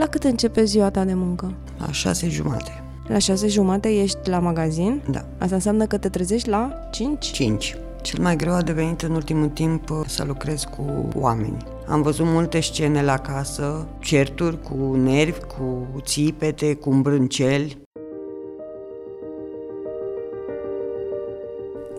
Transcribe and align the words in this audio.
La 0.00 0.06
cât 0.06 0.24
începe 0.24 0.64
ziua 0.64 0.90
ta 0.90 1.04
de 1.04 1.14
muncă? 1.14 1.52
La 1.78 1.92
șase 1.92 2.28
jumate. 2.28 2.82
La 3.08 3.18
șase 3.18 3.48
jumate 3.48 3.88
ești 3.88 4.28
la 4.28 4.38
magazin? 4.38 5.02
Da. 5.10 5.24
Asta 5.38 5.54
înseamnă 5.54 5.86
că 5.86 5.98
te 5.98 6.08
trezești 6.08 6.48
la 6.48 6.88
5? 6.90 7.30
5. 7.30 7.76
Cel 8.02 8.22
mai 8.22 8.36
greu 8.36 8.52
a 8.52 8.62
devenit 8.62 9.02
în 9.02 9.10
ultimul 9.10 9.48
timp 9.48 9.90
uh, 9.90 10.00
să 10.06 10.24
lucrez 10.24 10.64
cu 10.64 11.08
oameni. 11.14 11.56
Am 11.86 12.02
văzut 12.02 12.26
multe 12.26 12.60
scene 12.60 13.02
la 13.02 13.16
casă, 13.16 13.86
certuri 13.98 14.62
cu 14.62 14.96
nervi, 14.96 15.40
cu 15.40 15.86
țipete, 16.02 16.74
cu 16.74 16.90
îmbrânceli. 16.90 17.78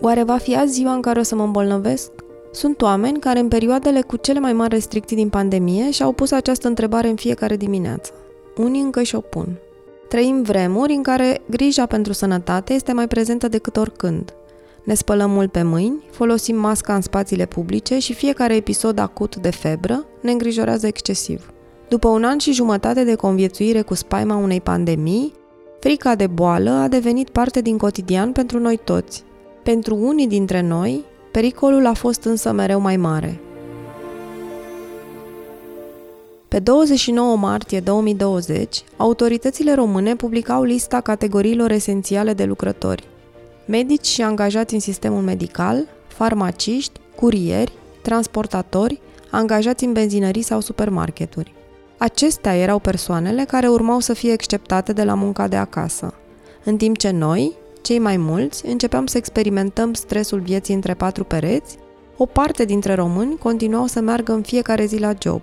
Oare 0.00 0.22
va 0.22 0.36
fi 0.36 0.56
azi 0.56 0.72
ziua 0.72 0.92
în 0.92 1.00
care 1.00 1.18
o 1.18 1.22
să 1.22 1.34
mă 1.34 1.42
îmbolnăvesc? 1.42 2.10
Sunt 2.52 2.82
oameni 2.82 3.18
care 3.18 3.38
în 3.38 3.48
perioadele 3.48 4.00
cu 4.00 4.16
cele 4.16 4.38
mai 4.38 4.52
mari 4.52 4.74
restricții 4.74 5.16
din 5.16 5.28
pandemie 5.28 5.90
și-au 5.90 6.12
pus 6.12 6.30
această 6.30 6.68
întrebare 6.68 7.08
în 7.08 7.16
fiecare 7.16 7.56
dimineață. 7.56 8.12
Unii 8.56 8.80
încă 8.80 9.02
și-o 9.02 9.20
pun. 9.20 9.58
Trăim 10.08 10.42
vremuri 10.42 10.92
în 10.92 11.02
care 11.02 11.40
grija 11.50 11.86
pentru 11.86 12.12
sănătate 12.12 12.72
este 12.72 12.92
mai 12.92 13.08
prezentă 13.08 13.48
decât 13.48 13.76
oricând. 13.76 14.34
Ne 14.84 14.94
spălăm 14.94 15.30
mult 15.30 15.52
pe 15.52 15.62
mâini, 15.62 16.04
folosim 16.10 16.56
masca 16.56 16.94
în 16.94 17.00
spațiile 17.00 17.46
publice 17.46 17.98
și 17.98 18.14
fiecare 18.14 18.54
episod 18.54 18.98
acut 18.98 19.36
de 19.36 19.50
febră 19.50 20.04
ne 20.20 20.30
îngrijorează 20.30 20.86
excesiv. 20.86 21.52
După 21.88 22.08
un 22.08 22.24
an 22.24 22.38
și 22.38 22.52
jumătate 22.52 23.04
de 23.04 23.14
conviețuire 23.14 23.82
cu 23.82 23.94
spaima 23.94 24.36
unei 24.36 24.60
pandemii, 24.60 25.32
frica 25.80 26.14
de 26.14 26.26
boală 26.26 26.70
a 26.70 26.88
devenit 26.88 27.28
parte 27.28 27.60
din 27.60 27.78
cotidian 27.78 28.32
pentru 28.32 28.58
noi 28.58 28.80
toți. 28.84 29.24
Pentru 29.62 29.96
unii 29.96 30.26
dintre 30.26 30.60
noi, 30.60 31.04
pericolul 31.32 31.86
a 31.86 31.92
fost 31.92 32.24
însă 32.24 32.52
mereu 32.52 32.80
mai 32.80 32.96
mare. 32.96 33.40
Pe 36.48 36.58
29 36.58 37.36
martie 37.36 37.80
2020, 37.80 38.82
autoritățile 38.96 39.74
române 39.74 40.16
publicau 40.16 40.62
lista 40.62 41.00
categoriilor 41.00 41.70
esențiale 41.70 42.32
de 42.32 42.44
lucrători. 42.44 43.08
Medici 43.66 44.06
și 44.06 44.22
angajați 44.22 44.74
în 44.74 44.80
sistemul 44.80 45.22
medical, 45.22 45.86
farmaciști, 46.08 47.00
curieri, 47.16 47.72
transportatori, 48.02 49.00
angajați 49.30 49.84
în 49.84 49.92
benzinării 49.92 50.42
sau 50.42 50.60
supermarketuri. 50.60 51.54
Acestea 51.98 52.56
erau 52.56 52.78
persoanele 52.78 53.44
care 53.44 53.68
urmau 53.68 54.00
să 54.00 54.12
fie 54.12 54.32
exceptate 54.32 54.92
de 54.92 55.04
la 55.04 55.14
munca 55.14 55.48
de 55.48 55.56
acasă, 55.56 56.14
în 56.64 56.76
timp 56.76 56.98
ce 56.98 57.10
noi, 57.10 57.52
cei 57.82 57.98
mai 57.98 58.16
mulți, 58.16 58.66
începeam 58.66 59.06
să 59.06 59.16
experimentăm 59.16 59.92
stresul 59.92 60.40
vieții 60.40 60.74
între 60.74 60.94
patru 60.94 61.24
pereți, 61.24 61.78
o 62.16 62.26
parte 62.26 62.64
dintre 62.64 62.94
români 62.94 63.38
continuau 63.38 63.86
să 63.86 64.00
meargă 64.00 64.32
în 64.32 64.42
fiecare 64.42 64.84
zi 64.84 64.98
la 64.98 65.12
job. 65.22 65.42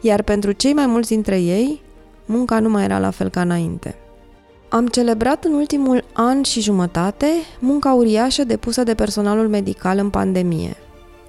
Iar 0.00 0.22
pentru 0.22 0.52
cei 0.52 0.72
mai 0.72 0.86
mulți 0.86 1.08
dintre 1.08 1.40
ei, 1.40 1.82
munca 2.26 2.60
nu 2.60 2.68
mai 2.68 2.84
era 2.84 2.98
la 2.98 3.10
fel 3.10 3.28
ca 3.28 3.40
înainte. 3.40 3.94
Am 4.68 4.86
celebrat 4.86 5.44
în 5.44 5.52
ultimul 5.52 6.04
an 6.12 6.42
și 6.42 6.60
jumătate 6.60 7.26
munca 7.58 7.92
uriașă 7.92 8.44
depusă 8.44 8.82
de 8.82 8.94
personalul 8.94 9.48
medical 9.48 9.98
în 9.98 10.10
pandemie. 10.10 10.76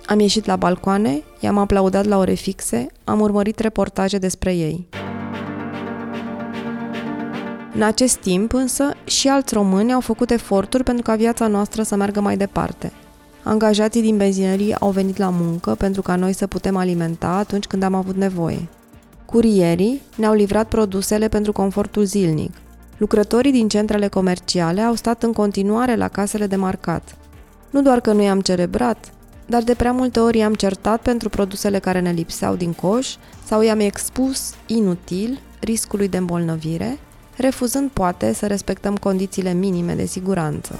Am 0.05 0.19
ieșit 0.19 0.45
la 0.45 0.55
balcoane, 0.55 1.23
i-am 1.39 1.57
aplaudat 1.57 2.05
la 2.05 2.17
ore 2.17 2.33
fixe, 2.33 2.87
am 3.03 3.19
urmărit 3.19 3.59
reportaje 3.59 4.17
despre 4.17 4.53
ei. 4.55 4.87
În 7.75 7.81
acest 7.81 8.15
timp, 8.15 8.53
însă, 8.53 8.93
și 9.03 9.27
alți 9.27 9.53
români 9.53 9.93
au 9.93 9.99
făcut 9.99 10.29
eforturi 10.29 10.83
pentru 10.83 11.03
ca 11.03 11.15
viața 11.15 11.47
noastră 11.47 11.83
să 11.83 11.95
meargă 11.95 12.21
mai 12.21 12.37
departe. 12.37 12.91
Angajații 13.43 14.01
din 14.01 14.17
benzinării 14.17 14.75
au 14.79 14.89
venit 14.89 15.17
la 15.17 15.29
muncă 15.29 15.75
pentru 15.75 16.01
ca 16.01 16.15
noi 16.15 16.33
să 16.33 16.47
putem 16.47 16.75
alimenta 16.75 17.27
atunci 17.27 17.65
când 17.65 17.83
am 17.83 17.93
avut 17.93 18.15
nevoie. 18.15 18.67
Curierii 19.25 20.01
ne-au 20.15 20.33
livrat 20.33 20.67
produsele 20.67 21.27
pentru 21.27 21.51
confortul 21.51 22.03
zilnic. 22.03 22.51
Lucrătorii 22.97 23.51
din 23.51 23.67
centrele 23.67 24.07
comerciale 24.07 24.81
au 24.81 24.95
stat 24.95 25.23
în 25.23 25.33
continuare 25.33 25.95
la 25.95 26.07
casele 26.07 26.47
de 26.47 26.55
marcat. 26.55 27.17
Nu 27.69 27.81
doar 27.81 27.99
că 27.99 28.11
nu 28.11 28.21
i-am 28.21 28.41
celebrat, 28.41 29.13
dar 29.45 29.63
de 29.63 29.73
prea 29.73 29.91
multe 29.91 30.19
ori 30.19 30.37
i-am 30.37 30.53
certat 30.53 31.01
pentru 31.01 31.29
produsele 31.29 31.79
care 31.79 31.99
ne 31.99 32.11
lipseau 32.11 32.55
din 32.55 32.73
coș 32.73 33.15
sau 33.45 33.61
i-am 33.61 33.79
expus 33.79 34.53
inutil 34.65 35.39
riscului 35.59 36.07
de 36.07 36.17
îmbolnăvire, 36.17 36.97
refuzând 37.37 37.89
poate 37.89 38.33
să 38.33 38.47
respectăm 38.47 38.95
condițiile 38.95 39.53
minime 39.53 39.93
de 39.93 40.05
siguranță. 40.05 40.75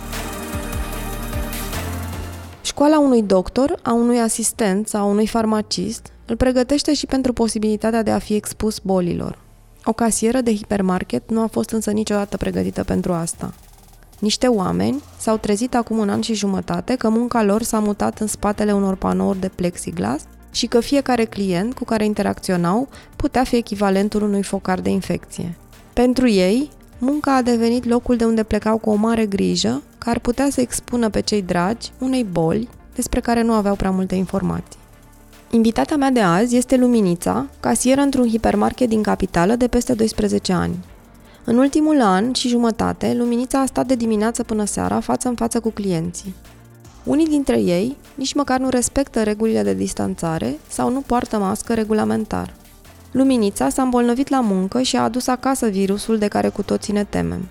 Școala 2.61 2.99
unui 2.99 3.23
doctor, 3.23 3.79
a 3.81 3.93
unui 3.93 4.19
asistent 4.19 4.87
sau 4.87 5.01
a 5.01 5.09
unui 5.09 5.27
farmacist 5.27 6.11
îl 6.25 6.35
pregătește 6.35 6.93
și 6.93 7.05
pentru 7.05 7.33
posibilitatea 7.33 8.03
de 8.03 8.11
a 8.11 8.19
fi 8.19 8.33
expus 8.33 8.79
bolilor. 8.79 9.37
O 9.83 9.93
casieră 9.93 10.41
de 10.41 10.55
hipermarket 10.55 11.29
nu 11.29 11.41
a 11.41 11.47
fost 11.47 11.69
însă 11.69 11.91
niciodată 11.91 12.37
pregătită 12.37 12.83
pentru 12.83 13.13
asta. 13.13 13.53
Niște 14.19 14.47
oameni 14.47 15.01
s-au 15.17 15.37
trezit 15.37 15.75
acum 15.75 15.97
un 15.97 16.09
an 16.09 16.21
și 16.21 16.33
jumătate 16.33 16.95
că 16.95 17.09
munca 17.09 17.43
lor 17.43 17.61
s-a 17.61 17.79
mutat 17.79 18.19
în 18.19 18.27
spatele 18.27 18.73
unor 18.73 18.95
panouri 18.95 19.39
de 19.39 19.49
plexiglas 19.55 20.23
și 20.51 20.65
că 20.65 20.79
fiecare 20.79 21.25
client 21.25 21.73
cu 21.73 21.85
care 21.85 22.05
interacționau 22.05 22.87
putea 23.15 23.43
fi 23.43 23.55
echivalentul 23.55 24.21
unui 24.21 24.43
focar 24.43 24.79
de 24.79 24.89
infecție. 24.89 25.57
Pentru 25.95 26.27
ei, 26.27 26.69
munca 26.97 27.35
a 27.35 27.41
devenit 27.41 27.85
locul 27.85 28.15
de 28.15 28.25
unde 28.25 28.43
plecau 28.43 28.77
cu 28.77 28.89
o 28.89 28.95
mare 28.95 29.25
grijă, 29.25 29.81
care 29.97 30.15
ar 30.15 30.19
putea 30.19 30.49
să 30.49 30.61
expună 30.61 31.09
pe 31.09 31.19
cei 31.19 31.41
dragi 31.41 31.91
unei 31.99 32.23
boli 32.23 32.69
despre 32.95 33.19
care 33.19 33.41
nu 33.41 33.53
aveau 33.53 33.75
prea 33.75 33.91
multe 33.91 34.15
informații. 34.15 34.79
Invitata 35.51 35.95
mea 35.95 36.09
de 36.11 36.19
azi 36.19 36.55
este 36.55 36.77
Luminița, 36.77 37.45
casieră 37.59 38.01
într-un 38.01 38.27
hipermarket 38.27 38.89
din 38.89 39.01
capitală 39.01 39.55
de 39.55 39.67
peste 39.67 39.93
12 39.93 40.53
ani. 40.53 40.75
În 41.43 41.57
ultimul 41.57 42.01
an 42.01 42.33
și 42.33 42.47
jumătate, 42.47 43.13
Luminița 43.13 43.59
a 43.59 43.65
stat 43.65 43.87
de 43.87 43.95
dimineață 43.95 44.43
până 44.43 44.65
seara 44.65 44.99
față 44.99 45.27
în 45.27 45.35
față 45.35 45.59
cu 45.59 45.69
clienții. 45.69 46.35
Unii 47.03 47.27
dintre 47.27 47.59
ei 47.59 47.97
nici 48.15 48.33
măcar 48.33 48.59
nu 48.59 48.69
respectă 48.69 49.23
regulile 49.23 49.63
de 49.63 49.73
distanțare 49.73 50.57
sau 50.67 50.91
nu 50.91 51.01
poartă 51.01 51.37
mască 51.37 51.73
regulamentar. 51.73 52.53
Luminița 53.15 53.69
s-a 53.69 53.81
îmbolnăvit 53.81 54.29
la 54.29 54.39
muncă 54.39 54.81
și 54.81 54.95
a 54.95 55.03
adus 55.03 55.27
acasă 55.27 55.67
virusul 55.67 56.17
de 56.17 56.27
care 56.27 56.49
cu 56.49 56.63
toții 56.63 56.93
ne 56.93 57.03
temem. 57.03 57.47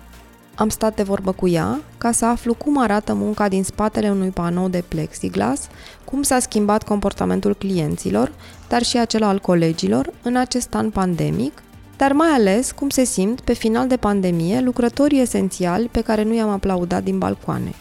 Am 0.55 0.69
stat 0.69 0.95
de 0.95 1.03
vorbă 1.03 1.31
cu 1.31 1.47
ea 1.47 1.79
ca 1.97 2.11
să 2.11 2.25
aflu 2.25 2.53
cum 2.53 2.77
arată 2.77 3.13
munca 3.13 3.47
din 3.47 3.63
spatele 3.63 4.09
unui 4.09 4.29
panou 4.29 4.69
de 4.69 4.83
plexiglas, 4.87 5.67
cum 6.03 6.21
s-a 6.21 6.39
schimbat 6.39 6.83
comportamentul 6.83 7.55
clienților, 7.55 8.31
dar 8.67 8.83
și 8.83 8.97
acela 8.97 9.27
al 9.27 9.39
colegilor 9.39 10.13
în 10.23 10.35
acest 10.35 10.75
an 10.75 10.89
pandemic, 10.89 11.63
dar 11.97 12.11
mai 12.11 12.29
ales 12.29 12.71
cum 12.71 12.89
se 12.89 13.03
simt 13.03 13.41
pe 13.41 13.53
final 13.53 13.87
de 13.87 13.97
pandemie 13.97 14.59
lucrătorii 14.59 15.21
esențiali 15.21 15.87
pe 15.87 16.01
care 16.01 16.23
nu 16.23 16.33
i-am 16.33 16.49
aplaudat 16.49 17.03
din 17.03 17.17
balcoane. 17.17 17.73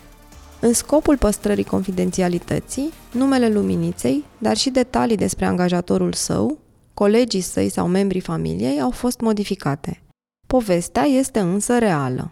În 0.61 0.72
scopul 0.72 1.16
păstrării 1.16 1.65
confidențialității, 1.65 2.93
numele 3.12 3.49
luminiței, 3.49 4.25
dar 4.39 4.56
și 4.56 4.71
detalii 4.71 5.16
despre 5.16 5.45
angajatorul 5.47 6.12
său, 6.12 6.62
colegii 6.94 7.41
săi 7.41 7.69
sau 7.69 7.87
membrii 7.87 8.21
familiei 8.21 8.81
au 8.81 8.91
fost 8.91 9.21
modificate. 9.21 10.03
Povestea 10.47 11.03
este 11.03 11.41
însă 11.41 11.78
reală. 11.78 12.31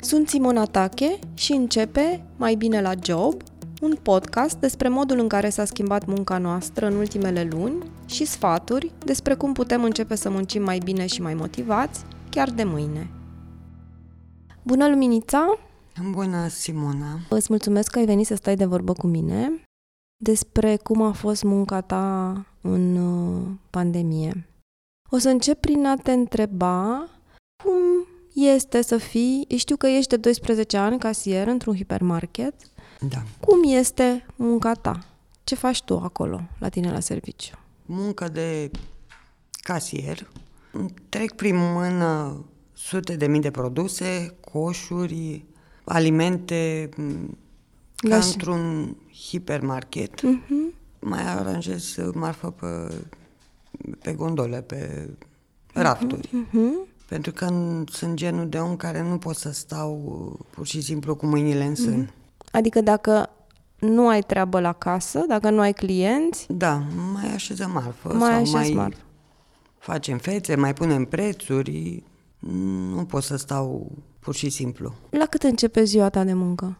Sunt 0.00 0.28
Simona 0.28 0.64
Tache 0.64 1.18
și 1.34 1.52
începe 1.52 2.24
Mai 2.36 2.54
bine 2.54 2.80
la 2.80 2.92
job, 3.02 3.42
un 3.80 3.96
podcast 4.02 4.56
despre 4.56 4.88
modul 4.88 5.18
în 5.18 5.28
care 5.28 5.48
s-a 5.48 5.64
schimbat 5.64 6.06
munca 6.06 6.38
noastră 6.38 6.86
în 6.86 6.96
ultimele 6.96 7.48
luni 7.50 7.74
și 8.06 8.24
sfaturi 8.24 8.92
despre 9.04 9.34
cum 9.34 9.52
putem 9.52 9.84
începe 9.84 10.14
să 10.14 10.30
muncim 10.30 10.62
mai 10.62 10.78
bine 10.78 11.06
și 11.06 11.22
mai 11.22 11.34
motivați 11.34 12.04
chiar 12.30 12.50
de 12.50 12.64
mâine. 12.64 13.10
Bună, 14.62 14.88
Luminița! 14.88 15.58
Bună, 16.10 16.48
Simona! 16.48 17.18
Îți 17.28 17.46
mulțumesc 17.48 17.90
că 17.90 17.98
ai 17.98 18.04
venit 18.04 18.26
să 18.26 18.34
stai 18.34 18.56
de 18.56 18.64
vorbă 18.64 18.92
cu 18.92 19.06
mine 19.06 19.52
despre 20.22 20.76
cum 20.76 21.02
a 21.02 21.12
fost 21.12 21.42
munca 21.42 21.80
ta 21.80 22.46
în 22.60 22.96
uh, 22.96 23.48
pandemie. 23.70 24.48
O 25.10 25.18
să 25.18 25.28
încep 25.28 25.60
prin 25.60 25.86
a 25.86 25.96
te 25.96 26.12
întreba 26.12 27.08
cum 27.64 28.06
este 28.34 28.82
să 28.82 28.96
fii, 28.96 29.46
știu 29.56 29.76
că 29.76 29.86
ești 29.86 30.08
de 30.08 30.16
12 30.16 30.76
ani 30.76 30.98
casier 30.98 31.46
într-un 31.46 31.76
hipermarket. 31.76 32.54
Da. 33.08 33.22
Cum 33.40 33.58
este 33.64 34.26
munca 34.36 34.72
ta? 34.72 35.06
Ce 35.44 35.54
faci 35.54 35.82
tu 35.82 35.98
acolo, 35.98 36.40
la 36.58 36.68
tine 36.68 36.90
la 36.90 37.00
serviciu? 37.00 37.58
Muncă 37.86 38.28
de 38.28 38.70
casier. 39.62 40.30
Trec 41.08 41.32
prin 41.32 41.56
mână 41.56 42.44
sute 42.72 43.16
de 43.16 43.26
mii 43.26 43.40
de 43.40 43.50
produse, 43.50 44.36
coșuri, 44.52 45.44
alimente, 45.84 46.88
ca 48.08 48.16
Așa. 48.16 48.26
într-un 48.32 48.96
hipermarket. 49.30 50.20
Uh-huh. 50.20 50.74
Mai 51.00 51.22
aranjez 51.22 51.96
marfă 52.14 52.50
pe, 52.50 52.94
pe 54.02 54.12
gondole, 54.12 54.60
pe 54.62 55.08
rafturi. 55.72 56.28
Uh-huh. 56.28 56.90
Pentru 57.08 57.32
că 57.32 57.46
sunt 57.90 58.14
genul 58.14 58.48
de 58.48 58.58
om 58.58 58.76
care 58.76 59.02
nu 59.02 59.18
pot 59.18 59.36
să 59.36 59.52
stau 59.52 59.96
pur 60.50 60.66
și 60.66 60.80
simplu 60.80 61.14
cu 61.14 61.26
mâinile 61.26 61.64
în 61.64 61.74
sân. 61.74 62.06
Mm-hmm. 62.06 62.50
Adică 62.52 62.80
dacă 62.80 63.30
nu 63.78 64.08
ai 64.08 64.20
treabă 64.22 64.60
la 64.60 64.72
casă, 64.72 65.24
dacă 65.28 65.50
nu 65.50 65.60
ai 65.60 65.72
clienți, 65.72 66.46
Da, 66.48 66.82
mai 67.12 67.34
așezăm 67.34 67.70
marfă. 67.70 68.08
mai 68.14 68.28
sau 68.30 68.38
așezi 68.40 68.54
mai 68.54 68.70
marfă. 68.82 69.00
facem 69.78 70.18
fețe, 70.18 70.54
mai 70.54 70.74
punem 70.74 71.04
prețuri. 71.04 72.02
Nu 72.94 73.04
pot 73.04 73.22
să 73.22 73.36
stau 73.36 73.92
pur 74.18 74.34
și 74.34 74.48
simplu. 74.50 74.94
La 75.10 75.26
cât 75.26 75.42
începe 75.42 75.84
ziua 75.84 76.08
ta 76.08 76.24
de 76.24 76.32
muncă? 76.32 76.78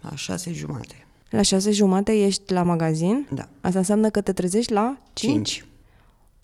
La 0.00 0.14
șase 0.14 0.52
jumate. 0.52 1.06
La 1.30 1.42
șase 1.42 1.70
jumate 1.70 2.12
ești 2.12 2.52
la 2.52 2.62
magazin? 2.62 3.26
Da. 3.32 3.48
Asta 3.60 3.78
înseamnă 3.78 4.10
că 4.10 4.20
te 4.20 4.32
trezești 4.32 4.72
la 4.72 4.98
5? 5.12 5.50
Cinci 5.50 5.64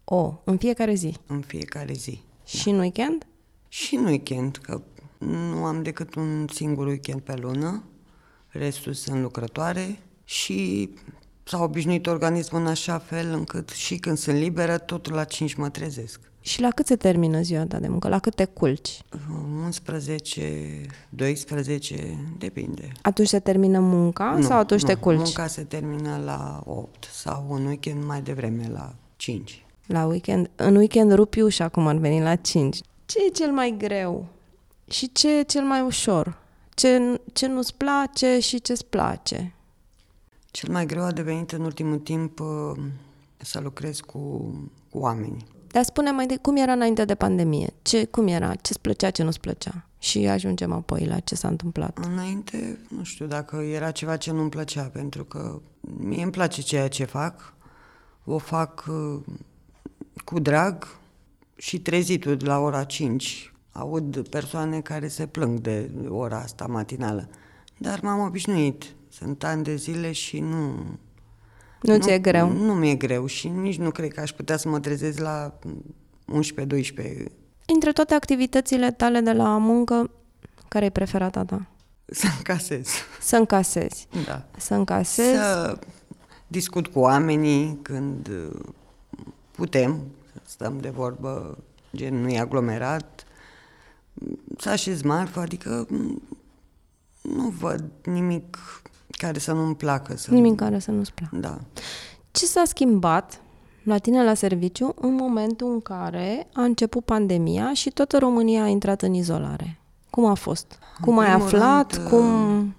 O, 0.04 0.34
în 0.44 0.56
fiecare 0.56 0.94
zi. 0.94 1.16
în 1.26 1.40
fiecare 1.40 1.92
zi. 1.92 2.20
Și 2.44 2.68
în 2.68 2.78
weekend? 2.78 3.26
Și 3.68 3.94
în 3.94 4.04
weekend, 4.04 4.56
că 4.56 4.80
nu 5.18 5.64
am 5.64 5.82
decât 5.82 6.14
un 6.14 6.46
singur 6.52 6.86
weekend 6.86 7.20
pe 7.20 7.34
lună, 7.36 7.82
restul 8.48 8.92
sunt 8.92 9.20
lucrătoare 9.20 9.98
și 10.24 10.90
s-a 11.44 11.62
obișnuit 11.62 12.06
organismul 12.06 12.60
în 12.60 12.66
așa 12.66 12.98
fel 12.98 13.32
încât 13.32 13.68
și 13.68 13.96
când 13.96 14.18
sunt 14.18 14.36
liberă, 14.36 14.78
tot 14.78 15.08
la 15.10 15.24
5 15.24 15.54
mă 15.54 15.68
trezesc. 15.68 16.20
Și 16.46 16.60
la 16.60 16.70
cât 16.70 16.87
se 16.87 16.96
termină 16.96 17.40
ziua 17.40 17.66
ta 17.66 17.78
de 17.78 17.88
muncă? 17.88 18.08
La 18.08 18.19
cât 18.19 18.34
te 18.34 18.44
culci? 18.44 19.02
11, 19.64 20.87
12, 21.08 22.19
depinde. 22.38 22.93
Atunci 23.02 23.28
se 23.28 23.38
termină 23.38 23.78
munca 23.78 24.38
sau 24.40 24.58
atunci 24.58 24.82
te 24.82 24.94
culci? 24.94 25.16
Munca 25.16 25.46
se 25.46 25.62
termină 25.62 26.20
la 26.25 26.62
8 26.64 27.08
sau 27.12 27.46
un 27.48 27.66
weekend 27.66 28.04
mai 28.04 28.22
devreme 28.22 28.69
la 28.72 28.94
5. 29.16 29.64
La 29.87 30.04
weekend. 30.04 30.50
În 30.56 30.76
weekend 30.76 31.12
rupi 31.12 31.40
ușa 31.40 31.69
cum 31.69 31.87
ar 31.87 31.96
veni 31.96 32.20
la 32.20 32.37
5. 32.37 32.81
Ce 33.06 33.19
e 33.28 33.31
cel 33.31 33.52
mai 33.52 33.75
greu? 33.78 34.26
Și 34.90 35.12
ce 35.12 35.38
e 35.38 35.42
cel 35.42 35.62
mai 35.62 35.81
ușor? 35.81 36.38
Ce, 36.75 37.20
ce 37.32 37.46
nu-ți 37.46 37.75
place 37.75 38.38
și 38.40 38.60
ce-ți 38.60 38.87
place? 38.87 39.54
Cel 40.50 40.72
mai 40.72 40.87
greu 40.87 41.02
a 41.02 41.12
devenit 41.12 41.52
în 41.52 41.60
ultimul 41.60 41.99
timp 41.99 42.40
uh, 42.40 42.82
să 43.37 43.60
lucrez 43.60 44.00
cu, 44.00 44.19
cu 44.90 44.99
oamenii. 44.99 45.54
Dar 45.76 45.84
spune 45.84 46.11
mai 46.11 46.26
de 46.26 46.37
cum 46.37 46.56
era 46.56 46.73
înainte 46.73 47.05
de 47.05 47.14
pandemie. 47.14 47.75
Ce, 47.82 48.05
cum 48.05 48.26
era? 48.26 48.55
Ce-ți 48.55 48.81
plăcea, 48.81 49.11
ce 49.11 49.23
nu-ți 49.23 49.40
plăcea? 49.40 49.87
Și 49.99 50.19
ajungem 50.19 50.73
apoi 50.73 51.05
la 51.05 51.19
ce 51.19 51.34
s-a 51.34 51.49
întâmplat. 51.49 51.99
Înainte, 52.12 52.78
nu 52.88 53.02
știu 53.02 53.26
dacă 53.26 53.56
era 53.56 53.90
ceva 53.90 54.17
ce 54.17 54.32
nu-mi 54.32 54.50
plăcea, 54.50 54.82
pentru 54.82 55.25
că 55.25 55.61
mie 55.81 56.23
îmi 56.23 56.32
place 56.32 56.62
ceea 56.62 56.88
ce 56.88 57.05
fac, 57.05 57.55
o 58.25 58.38
fac 58.38 58.84
uh, 58.88 59.20
cu 60.25 60.38
drag 60.38 60.88
și 61.56 61.81
trezitul 61.81 62.37
de 62.37 62.44
la 62.44 62.58
ora 62.58 62.84
5. 62.84 63.52
Aud 63.73 64.28
persoane 64.28 64.81
care 64.81 65.08
se 65.08 65.26
plâng 65.26 65.58
de 65.58 65.90
ora 66.08 66.38
asta 66.38 66.67
matinală. 66.67 67.28
Dar 67.78 68.00
m-am 68.02 68.20
obișnuit. 68.20 68.84
Sunt 69.08 69.44
ani 69.44 69.64
de 69.64 69.76
zile 69.76 70.12
și 70.12 70.40
nu... 70.40 70.75
Nu 71.81 71.99
ți-e 71.99 72.19
greu? 72.19 72.52
Nu 72.52 72.75
mi-e 72.75 72.94
greu 72.94 73.26
și 73.26 73.49
nici 73.49 73.78
nu 73.78 73.90
cred 73.90 74.12
că 74.12 74.20
aș 74.20 74.32
putea 74.32 74.56
să 74.56 74.69
mă 74.69 74.81
trezesc 74.81 75.19
la 75.19 75.58
11-12 76.32 77.25
Între 77.67 77.93
toate 77.93 78.14
activitățile 78.14 78.90
tale 78.90 79.20
de 79.20 79.32
la 79.32 79.56
muncă, 79.56 80.11
care 80.69 80.84
e 80.84 80.90
preferata 80.90 81.44
ta? 81.44 81.67
să 82.06 82.26
încasez. 82.37 82.88
Să 83.20 83.37
încasezi. 83.37 84.08
Da. 84.26 84.44
Să 84.56 84.75
încasezi. 84.75 85.37
Să 85.37 85.78
discut 86.46 86.87
cu 86.87 86.99
oamenii 86.99 87.78
când 87.82 88.28
uh, 88.28 88.61
putem, 89.50 90.00
să 90.32 90.40
stăm 90.44 90.78
de 90.81 90.88
vorbă, 90.88 91.58
gen 91.96 92.20
nu 92.20 92.28
e 92.28 92.38
aglomerat, 92.38 93.26
să 94.58 94.69
așez 94.69 95.02
marfă, 95.02 95.40
adică 95.40 95.87
m, 95.88 96.23
nu 97.23 97.49
văd 97.49 97.84
nimic 98.05 98.58
care 99.16 99.38
să 99.38 99.52
nu-mi 99.52 99.74
placă. 99.74 100.16
Să 100.16 100.30
Nimic 100.30 100.54
care 100.54 100.78
să 100.78 100.90
nu-ți 100.90 101.12
placă. 101.12 101.36
Da. 101.36 101.58
Ce 102.30 102.46
s-a 102.46 102.62
schimbat 102.64 103.40
la 103.82 103.98
tine 103.98 104.24
la 104.24 104.34
serviciu 104.34 104.94
în 105.00 105.14
momentul 105.14 105.72
în 105.72 105.80
care 105.80 106.46
a 106.52 106.62
început 106.62 107.04
pandemia 107.04 107.74
și 107.74 107.90
toată 107.90 108.18
România 108.18 108.62
a 108.62 108.66
intrat 108.66 109.02
în 109.02 109.14
izolare? 109.14 109.80
Cum 110.10 110.24
a 110.24 110.34
fost? 110.34 110.78
Cum 111.00 111.18
ai 111.18 111.26
primul 111.26 111.44
aflat? 111.46 111.94
rând, 111.94 112.04
uh, 112.04 112.10
cum... 112.10 112.74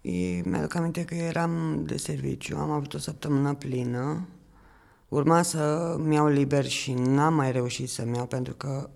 E, 0.00 0.40
mi-aduc 0.44 0.74
aminte 0.74 1.04
că 1.04 1.14
eram 1.14 1.82
de 1.86 1.96
serviciu, 1.96 2.56
am 2.56 2.70
avut 2.70 2.94
o 2.94 2.98
săptămână 2.98 3.54
plină, 3.54 4.28
urma 5.08 5.42
să-mi 5.42 6.14
iau 6.14 6.26
liber 6.26 6.66
și 6.66 6.92
n-am 6.92 7.34
mai 7.34 7.52
reușit 7.52 7.88
să-mi 7.88 8.16
iau 8.16 8.26
pentru 8.26 8.54
că 8.54 8.90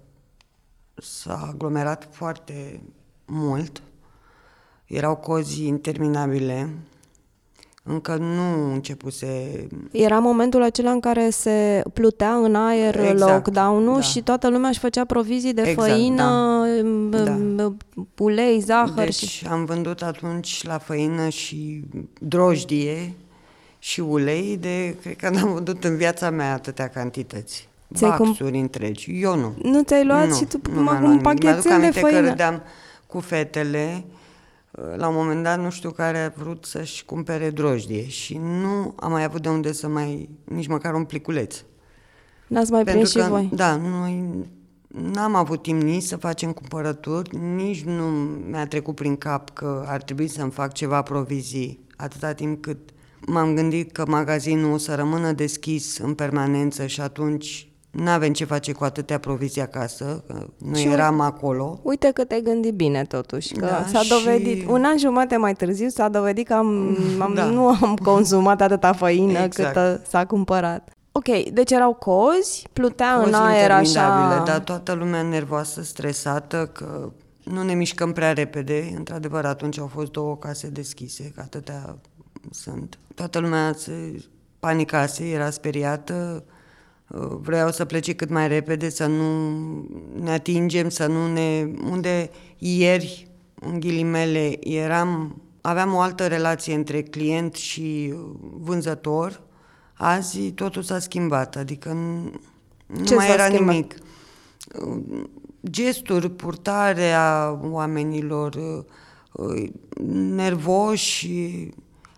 s-a 0.95 1.49
aglomerat 1.53 2.09
foarte 2.11 2.83
mult, 3.25 3.83
erau 4.89 5.17
cozi 5.17 5.67
interminabile, 5.67 6.69
încă 7.83 8.17
nu 8.17 8.73
începuse 8.73 9.67
Era 9.91 10.19
momentul 10.19 10.63
acela 10.63 10.91
în 10.91 11.01
care 11.01 11.31
se 11.31 11.83
plutea 11.93 12.35
în 12.35 12.55
aer 12.55 12.99
Exact, 13.01 13.31
lockdown-ul 13.33 13.95
da. 13.95 14.01
și 14.01 14.21
toată 14.23 14.49
lumea 14.49 14.69
își 14.69 14.79
făcea 14.79 15.05
provizii 15.05 15.53
de 15.53 15.63
Exact, 15.63 15.89
făină, 15.89 16.23
da. 17.11 17.37
m- 17.37 17.73
m- 17.73 18.07
ulei, 18.19 18.61
zahăr 18.61 19.05
Deci 19.05 19.15
și... 19.15 19.47
am 19.47 19.65
vândut 19.65 20.03
atunci 20.03 20.63
la 20.65 20.79
făină 20.79 21.29
și 21.29 21.85
drojdie 22.21 23.13
și 23.79 24.01
ulei 24.01 24.57
de, 24.61 24.97
cred 25.01 25.17
că 25.17 25.29
n-am 25.31 25.53
vândut 25.53 25.85
în 25.85 25.97
viața 25.97 26.31
mea 26.31 26.53
atâtea 26.53 26.89
cantități. 26.89 27.69
Ți-ai 27.95 28.17
cum- 28.17 28.27
Baxuri 28.27 28.59
întregi. 28.59 29.21
Eu 29.21 29.37
nu. 29.37 29.55
Nu 29.63 29.83
ți-ai 29.83 30.05
luat 30.05 30.29
nu, 30.29 30.35
și 30.35 30.45
tu 30.45 30.61
nu 30.73 30.83
mă, 30.83 30.91
mi-am 30.91 30.95
un 30.95 31.01
luat 31.21 31.35
nimic. 31.35 31.43
Mi-aduc 31.43 31.63
pachetel 31.63 31.63
de 31.63 31.73
aminte 31.75 32.01
că 32.01 32.07
făină. 32.07 32.29
râdeam 32.29 32.63
cu 33.07 33.21
fetele. 33.21 34.05
La 34.97 35.09
un 35.09 35.15
moment 35.15 35.43
dat, 35.43 35.61
nu 35.61 35.71
știu 35.71 35.91
care 35.91 36.19
a 36.19 36.33
vrut 36.37 36.65
să-și 36.65 37.05
cumpere 37.05 37.51
drojdie 37.51 38.09
și 38.09 38.37
nu 38.39 38.95
am 38.97 39.11
mai 39.11 39.25
avut 39.25 39.43
de 39.43 39.49
unde 39.49 39.73
să 39.73 39.89
mai, 39.89 40.29
nici 40.45 40.67
măcar 40.67 40.95
un 40.95 41.05
pliculeț. 41.05 41.63
N-ați 42.47 42.71
mai 42.71 42.85
prins 42.85 43.11
și 43.11 43.17
că, 43.17 43.27
voi. 43.29 43.51
da, 43.53 43.77
noi 43.77 44.47
n-am 44.89 45.35
avut 45.35 45.63
timp 45.63 45.83
nici 45.83 46.03
să 46.03 46.17
facem 46.17 46.53
cumpărături, 46.53 47.37
nici 47.37 47.83
nu 47.83 48.05
mi-a 48.51 48.67
trecut 48.67 48.95
prin 48.95 49.17
cap 49.17 49.51
că 49.51 49.85
ar 49.87 50.03
trebui 50.03 50.29
să-mi 50.29 50.51
fac 50.51 50.73
ceva 50.73 51.03
provizii, 51.03 51.81
atâta 51.97 52.33
timp 52.33 52.63
cât 52.63 52.79
m-am 53.27 53.55
gândit 53.55 53.93
că 53.93 54.05
magazinul 54.07 54.73
o 54.73 54.77
să 54.77 54.95
rămână 54.95 55.33
deschis 55.33 55.99
în 55.99 56.15
permanență 56.15 56.87
și 56.87 57.01
atunci 57.01 57.68
n-avem 57.91 58.33
ce 58.33 58.45
face 58.45 58.73
cu 58.73 58.85
atâtea 58.85 59.19
provizii 59.19 59.61
acasă, 59.63 60.25
că 60.27 60.47
noi 60.59 60.81
Și 60.81 60.87
eram 60.89 61.21
acolo. 61.21 61.81
Uite 61.83 62.11
că 62.15 62.25
te-ai 62.25 62.41
gândit 62.43 62.75
bine 62.75 63.05
totuși, 63.05 63.53
că 63.55 63.67
Da, 63.67 63.85
s-a 63.93 63.99
și- 63.99 64.09
dovedit, 64.09 64.69
un 64.69 64.85
an 64.85 64.99
jumate 64.99 65.37
mai 65.37 65.55
târziu 65.55 65.89
s-a 65.89 66.09
dovedit 66.09 66.47
că 66.47 66.55
am, 66.55 66.97
am, 67.21 67.35
Da. 67.35 67.45
nu 67.45 67.67
am 67.67 67.97
consumat 68.03 68.61
atâta 68.61 68.93
făină 68.93 69.39
Exact. 69.39 69.73
cât 69.75 69.83
uh, 69.83 70.07
s-a 70.09 70.25
cumpărat. 70.27 70.91
Ok, 71.13 71.49
deci 71.53 71.71
erau 71.71 71.95
cozi, 71.95 72.67
plutea 72.73 73.15
în 73.15 73.23
Cozi 73.23 73.35
aer 73.35 73.71
interminabile, 73.71 74.35
așa... 74.35 74.43
Dar 74.45 74.59
toată 74.59 74.93
lumea 74.93 75.23
nervoasă, 75.23 75.83
stresată, 75.83 76.71
că 76.73 77.11
nu 77.45 77.63
ne 77.63 77.75
mișcăm 77.75 78.13
prea 78.13 78.33
repede. 78.33 78.93
Într-adevăr, 78.97 79.45
atunci 79.45 79.79
au 79.79 79.87
fost 79.87 80.11
două 80.11 80.37
case 80.37 80.69
deschise, 80.69 81.33
că 81.35 81.41
atâtea 81.41 81.97
sunt. 82.51 82.99
Toată 83.15 83.39
lumea 83.39 83.73
se 83.77 84.25
panicase, 84.59 85.25
era 85.29 85.51
speriată, 85.51 86.43
uh, 86.47 86.57
vreau 87.41 87.71
să 87.71 87.85
plece 87.85 88.15
cât 88.15 88.31
mai 88.31 88.49
repede, 88.49 88.89
să 88.89 89.07
nu 89.07 89.51
ne 90.21 90.31
atingem, 90.31 90.89
să 90.89 91.07
nu 91.07 91.33
ne... 91.33 91.71
Unde 91.91 92.31
ieri, 92.59 93.29
în 93.61 93.81
ghilimele, 93.81 94.69
eram, 94.69 95.43
aveam 95.61 95.95
o 95.95 96.01
altă 96.01 96.27
relație 96.27 96.75
între 96.75 97.03
client 97.03 97.55
și 97.55 98.15
uh, 98.15 98.21
vânzător, 98.41 99.41
azi 99.95 100.51
totul 100.51 100.83
s-a 100.83 100.99
schimbat, 100.99 101.57
adică 101.57 101.93
nu, 101.93 102.33
nu 102.87 103.05
Ce 103.05 103.15
mai 103.15 103.27
s-a 103.27 103.33
era 103.33 103.45
schimbat? 103.45 103.75
nimic. 103.75 103.95
Gesturi, 105.71 106.31
purtarea 106.31 107.59
oamenilor, 107.63 108.55
uh, 109.33 109.69
nervoși, 110.35 111.71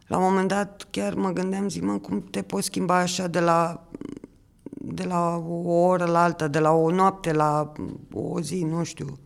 la 0.07 0.17
un 0.17 0.23
moment 0.23 0.49
dat 0.49 0.87
chiar 0.91 1.15
mă 1.15 1.31
gândeam, 1.31 1.69
zic, 1.69 1.83
mă, 1.83 1.99
cum 1.99 2.25
te 2.31 2.43
poți 2.43 2.67
schimba 2.67 2.97
așa 2.97 3.27
de 3.27 3.41
la, 3.41 3.87
de 4.83 5.05
la 5.05 5.43
o 5.49 5.71
oră 5.71 6.05
la 6.05 6.23
alta, 6.23 6.49
de 6.49 6.59
la 6.59 6.71
o 6.73 6.91
noapte 6.91 7.33
la 7.33 7.73
o 8.15 8.41
zi, 8.41 8.67
nu 8.71 8.85
știu. 8.85 9.19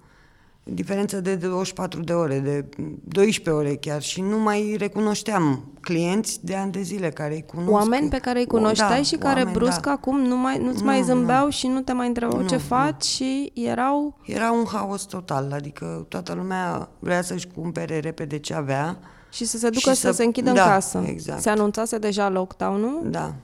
Diferență 0.66 1.20
de 1.20 1.34
24 1.37 2.00
de 2.00 2.12
ore, 2.12 2.38
de 2.38 2.68
12 3.04 3.50
ore 3.50 3.75
chiar 3.76 4.02
și 4.02 4.20
nu 4.20 4.38
mai 4.38 4.76
recunoșteam 4.78 5.64
clienți 5.80 6.44
de 6.44 6.54
ani 6.54 6.73
de 6.73 6.80
zile 6.82 7.08
care 7.11 7.34
îi 7.34 7.44
cunosc. 7.46 7.70
Oameni 7.70 8.08
pe 8.08 8.18
care 8.18 8.38
îi 8.38 8.46
cunoșteai 8.46 8.88
Da, 8.96 9.02
și 9.02 9.16
care 9.16 9.38
oameni, 9.38 9.56
brusc 9.56 9.80
da. 9.80 9.90
acum 9.90 10.20
nu 10.20 10.37
mai, 10.37 10.58
nu-ți 10.58 10.78
Nu, 10.78 10.84
mai 10.84 10.99
nu. 10.99 11.04
zâmbeau 11.04 11.49
și 11.49 11.66
nu 11.66 11.80
te 11.80 11.92
mai 11.92 12.06
întrebau 12.06 12.40
Nu, 12.40 12.46
ce 12.49 12.54
nu. 12.54 12.61
faci 12.61 13.04
și 13.04 13.52
erau... 13.54 14.18
Era 14.23 14.52
un 14.52 14.64
haos 14.73 15.02
total, 15.02 15.52
adică 15.52 16.06
toată 16.08 16.32
lumea 16.34 16.88
vrea 16.99 17.23
să-și 17.23 17.49
cumpere 17.54 17.99
repede 17.99 18.38
ce 18.38 18.54
avea. 18.54 18.99
Și 19.32 19.44
să 19.44 19.58
se 19.58 19.68
ducă 19.68 19.78
Și 19.90 19.96
să, 20.00 20.06
să- 20.06 20.12
se 20.12 20.25
închidă 20.25 20.50
da, 20.52 20.62
în 20.64 20.68
casă. 20.70 21.02
exact. 21.06 21.40
Se 21.40 21.50
anunțase 21.50 21.99
deja 21.99 22.28
lockdown-ul. 22.28 23.00
Da. 23.11 23.34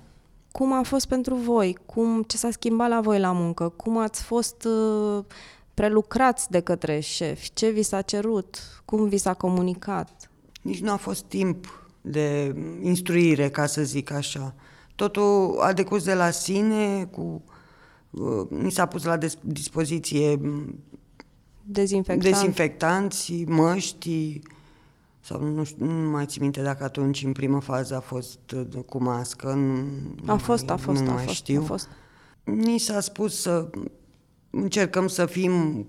Cum 0.53 0.73
a 0.73 0.83
fost 0.83 1.07
pentru 1.07 1.35
voi? 1.35 1.77
Cum, 1.87 2.23
ce 2.23 2.37
s-a 2.37 2.51
schimbat 2.51 2.89
la 2.89 3.01
voi 3.01 3.19
la 3.19 3.33
muncă? 3.33 3.69
Cum 3.69 3.99
ați 3.99 4.23
fost 4.23 4.65
uh, 4.65 5.25
prelucrați 5.75 6.51
de 6.51 6.61
către 6.61 7.01
șefi? 7.01 7.51
Ce 7.53 7.71
vi 7.71 7.83
s-a 7.83 8.01
cerut? 8.03 8.83
Cum 8.85 9.09
vi 9.09 9.17
s-a 9.17 9.35
comunicat? 9.35 10.31
Nici 10.63 10.81
nu 10.81 10.91
a 10.93 10.97
fost 10.97 11.25
timp 11.25 11.89
de 12.01 12.55
instruire, 12.83 13.49
ca 13.49 13.67
să 13.67 13.83
zic 13.83 14.11
așa. 14.11 14.55
Totul 14.95 15.59
a 15.61 15.73
decurs 15.73 16.05
de 16.05 16.15
la 16.15 16.31
sine, 16.31 17.05
cu, 17.05 17.43
uh, 18.11 18.49
ni 18.49 18.71
s-a 18.71 18.87
pus 18.87 19.05
la 19.05 19.19
dispoziție 19.41 20.41
Dezinfectant. 21.63 22.35
dezinfectanți, 22.35 23.45
măști, 23.47 24.41
sau 25.31 25.43
nu, 25.43 25.65
știu, 25.65 25.87
nu 25.87 26.11
mai 26.11 26.27
țin 26.27 26.43
minte 26.43 26.63
dacă 26.63 26.85
atunci 26.85 27.25
în 27.25 27.33
primă 27.33 27.61
fază 27.61 27.97
a 27.97 28.01
fost 28.01 28.51
uh, 28.51 28.83
cu 28.87 29.03
mască. 29.03 29.55
Nu, 30.23 30.33
a 30.33 30.37
fost, 30.37 30.67
mai, 30.67 30.75
a 30.75 30.79
fost, 30.79 31.03
nu 31.03 31.11
a 31.11 31.15
mai 31.15 31.25
fost, 31.25 31.37
știu. 31.37 31.61
a 31.61 31.65
fost. 31.65 31.89
Ni 32.45 32.79
s-a 32.79 33.01
spus 33.01 33.41
să 33.41 33.71
încercăm 34.51 35.07
să 35.07 35.27
fim 35.27 35.87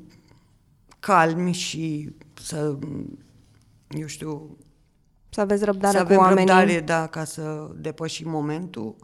calmi 0.99 1.51
și 1.51 2.15
să, 2.41 2.77
eu 3.89 4.07
știu... 4.07 4.57
Să 5.29 5.41
aveți 5.41 5.65
răbdare 5.65 5.97
să 5.97 6.03
cu 6.05 6.13
oamenii. 6.13 6.45
răbdare, 6.45 6.79
da, 6.79 7.07
ca 7.07 7.23
să 7.23 7.71
depășim 7.75 8.29
momentul. 8.29 8.95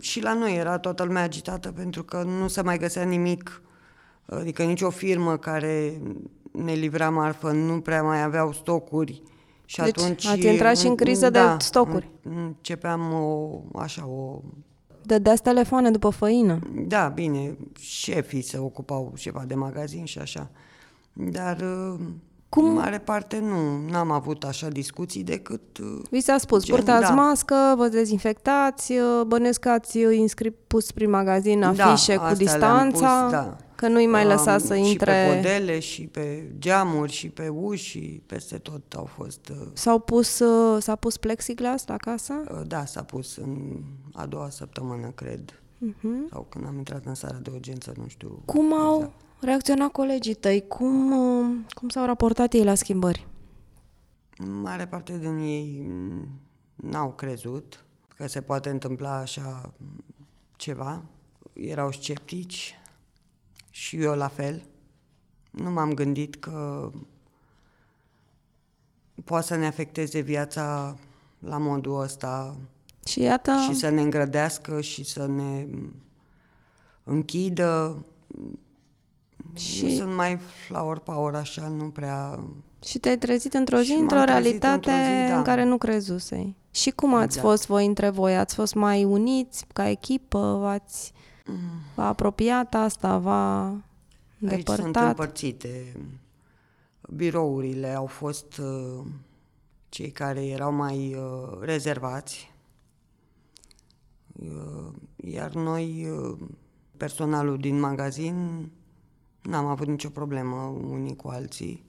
Și 0.00 0.22
la 0.22 0.34
noi 0.34 0.56
era 0.56 0.78
toată 0.78 1.02
lumea 1.02 1.22
agitată 1.22 1.72
pentru 1.72 2.04
că 2.04 2.22
nu 2.22 2.48
se 2.48 2.62
mai 2.62 2.78
găsea 2.78 3.02
nimic, 3.02 3.62
adică 4.26 4.62
nicio 4.62 4.90
firmă 4.90 5.36
care 5.36 6.00
ne 6.64 6.72
livra 6.72 7.10
marfă 7.10 7.50
nu 7.50 7.80
prea 7.80 8.02
mai 8.02 8.22
aveau 8.22 8.52
stocuri. 8.52 9.22
Și 9.64 9.80
deci 9.80 9.88
atunci, 9.88 10.26
ați 10.26 10.46
intrat 10.46 10.76
și 10.76 10.86
în 10.86 10.94
criză 10.94 11.30
da, 11.30 11.56
de 11.56 11.64
stocuri. 11.64 12.10
Începeam 12.22 13.12
o, 13.12 13.60
așa, 13.78 14.06
o 14.06 14.40
Dădeați 15.02 15.42
telefoane 15.42 15.90
după 15.90 16.10
făină. 16.10 16.58
Da, 16.86 17.08
bine, 17.14 17.56
șefii 17.78 18.42
se 18.42 18.58
ocupau 18.58 19.12
ceva 19.16 19.44
de 19.46 19.54
magazin 19.54 20.04
și 20.04 20.18
așa. 20.18 20.50
Dar 21.12 21.64
cum? 22.48 22.64
în 22.64 22.72
mare 22.72 22.98
parte 22.98 23.38
nu, 23.38 23.88
n-am 23.90 24.10
avut 24.10 24.44
așa 24.44 24.68
discuții 24.68 25.22
decât... 25.22 25.78
Vi 26.10 26.20
s-a 26.20 26.38
spus, 26.38 26.64
gen, 26.64 26.74
purtați 26.74 27.08
da. 27.08 27.14
mască, 27.14 27.74
vă 27.76 27.88
dezinfectați, 27.88 28.92
bănesc 29.26 29.60
că 29.60 29.68
ați 29.68 29.98
inscris 29.98 30.52
pus 30.66 30.90
prin 30.90 31.10
magazin 31.10 31.62
afișe 31.62 32.16
da, 32.16 32.28
cu 32.28 32.34
distanța, 32.34 33.20
pus, 33.22 33.30
da. 33.30 33.56
Că 33.76 33.88
nu-i 33.88 34.06
mai 34.06 34.24
lăsa 34.24 34.58
să 34.58 34.74
intre... 34.74 35.12
Și 35.12 35.28
pe 35.28 35.34
podele, 35.36 35.78
și 35.78 36.02
pe 36.06 36.50
geamuri, 36.58 37.12
și 37.12 37.28
pe 37.28 37.48
uși, 37.48 37.84
și 37.84 38.22
peste 38.26 38.58
tot 38.58 38.92
au 38.92 39.04
fost... 39.04 39.52
S-au 39.72 39.98
pus, 39.98 40.42
s-a 40.78 40.96
pus 40.96 41.16
plexiglas 41.16 41.86
la 41.86 41.96
casă? 41.96 42.34
Da, 42.66 42.84
s-a 42.84 43.02
pus 43.02 43.36
în 43.36 43.80
a 44.12 44.26
doua 44.26 44.50
săptămână, 44.50 45.10
cred. 45.14 45.60
Uh-huh. 45.76 46.30
Sau 46.30 46.46
când 46.48 46.66
am 46.66 46.76
intrat 46.76 47.04
în 47.04 47.14
sala 47.14 47.38
de 47.38 47.50
urgență, 47.50 47.92
nu 47.96 48.06
știu. 48.06 48.42
Cum 48.44 48.64
exact. 48.64 48.82
au 48.82 49.12
reacționat 49.40 49.88
colegii 49.90 50.34
tăi? 50.34 50.66
Cum, 50.68 51.10
cum 51.68 51.88
s-au 51.88 52.06
raportat 52.06 52.52
ei 52.52 52.64
la 52.64 52.74
schimbări? 52.74 53.26
Mare 54.62 54.86
parte 54.86 55.18
din 55.18 55.38
ei 55.38 55.90
n-au 56.74 57.12
crezut 57.12 57.84
că 58.16 58.28
se 58.28 58.40
poate 58.40 58.70
întâmpla 58.70 59.18
așa 59.18 59.72
ceva. 60.56 61.02
Erau 61.52 61.92
sceptici 61.92 62.74
și 63.76 63.96
eu 63.96 64.14
la 64.14 64.28
fel. 64.28 64.62
Nu 65.50 65.70
m-am 65.70 65.94
gândit 65.94 66.36
că 66.36 66.90
poate 69.24 69.46
să 69.46 69.56
ne 69.56 69.66
afecteze 69.66 70.20
viața 70.20 70.96
la 71.38 71.58
modul 71.58 72.00
ăsta 72.00 72.56
și, 73.04 73.20
iată... 73.20 73.52
și 73.68 73.74
să 73.74 73.88
ne 73.88 74.00
îngrădească 74.00 74.80
și 74.80 75.04
să 75.04 75.26
ne 75.26 75.66
închidă. 77.04 78.04
Și 79.54 79.86
Eu 79.86 79.96
sunt 79.96 80.14
mai 80.14 80.38
flower 80.66 80.98
power 80.98 81.34
așa, 81.34 81.68
nu 81.68 81.88
prea... 81.88 82.44
Și 82.84 82.98
te-ai 82.98 83.18
trezit 83.18 83.54
într-o 83.54 83.78
zi, 83.80 83.92
într-o 83.92 84.24
realitate 84.24 84.74
într-o 84.74 84.90
zi, 84.90 85.28
da. 85.28 85.36
în 85.36 85.42
care 85.42 85.64
nu 85.64 85.78
crezusei. 85.78 86.56
Și 86.70 86.90
cum 86.90 87.14
ați 87.14 87.24
exact. 87.24 87.46
fost 87.46 87.66
voi 87.66 87.86
între 87.86 88.08
voi? 88.08 88.36
Ați 88.36 88.54
fost 88.54 88.74
mai 88.74 89.04
uniți 89.04 89.64
ca 89.72 89.88
echipă? 89.88 90.58
V-ați 90.60 91.12
mm. 91.14 91.20
V-a 91.94 92.06
apropiat 92.06 92.74
asta? 92.74 93.18
V-a 93.18 93.66
îndepărtat? 94.40 94.68
Aici 94.68 94.80
sunt 94.80 94.96
împărțite. 94.96 95.96
Birourile 97.08 97.94
au 97.94 98.06
fost 98.06 98.58
uh, 98.58 99.04
cei 99.88 100.10
care 100.10 100.46
erau 100.46 100.72
mai 100.72 101.14
uh, 101.14 101.58
rezervați, 101.60 102.52
uh, 104.32 104.92
iar 105.16 105.52
noi, 105.52 106.08
uh, 106.10 106.38
personalul 106.96 107.58
din 107.58 107.80
magazin, 107.80 108.68
n-am 109.42 109.66
avut 109.66 109.86
nicio 109.86 110.08
problemă 110.08 110.56
unii 110.90 111.16
cu 111.16 111.28
alții, 111.28 111.84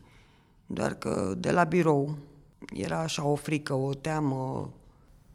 doar 0.66 0.94
că 0.94 1.34
de 1.38 1.52
la 1.52 1.64
birou 1.64 2.18
era 2.74 3.00
așa 3.00 3.26
o 3.26 3.36
frică, 3.36 3.74
o 3.74 3.94
teamă. 3.94 4.70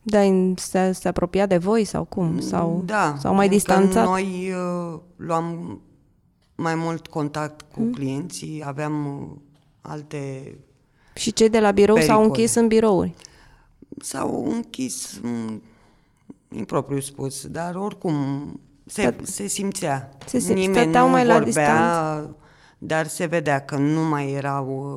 Da, 0.03 0.21
se, 0.57 0.93
se 0.93 1.09
apropia 1.09 1.47
de 1.47 1.57
voi 1.57 1.85
sau 1.85 2.05
cum? 2.05 2.41
Sau, 2.41 2.83
da, 2.85 3.17
sau 3.19 3.35
mai 3.35 3.49
distanțat? 3.49 4.07
noi 4.07 4.53
uh, 4.53 4.99
luam 5.17 5.81
mai 6.55 6.75
mult 6.75 7.07
contact 7.07 7.63
cu 7.73 7.81
hmm? 7.81 7.93
clienții, 7.93 8.63
aveam 8.67 9.07
uh, 9.07 9.37
alte 9.81 10.55
și 11.15 11.33
cei 11.33 11.49
de 11.49 11.61
la 11.61 11.71
birou 11.71 11.95
pericole. 11.95 12.17
s-au 12.17 12.27
închis 12.27 12.55
în 12.55 12.67
birouri? 12.67 13.15
S-au 13.99 14.51
închis, 14.51 15.21
impropriu 16.49 17.01
spus, 17.01 17.47
dar 17.47 17.75
oricum 17.75 18.15
se, 18.87 19.17
se 19.23 19.47
simțea. 19.47 20.11
Se, 20.27 20.39
se 20.39 20.53
Nimeni 20.53 20.93
nu 20.93 21.09
mai 21.09 21.25
vorbea, 21.25 21.39
la 21.39 21.45
distanță. 21.45 22.37
dar 22.79 23.07
se 23.07 23.27
vedea 23.27 23.65
că 23.65 23.77
nu 23.77 24.01
mai 24.01 24.33
erau... 24.33 24.97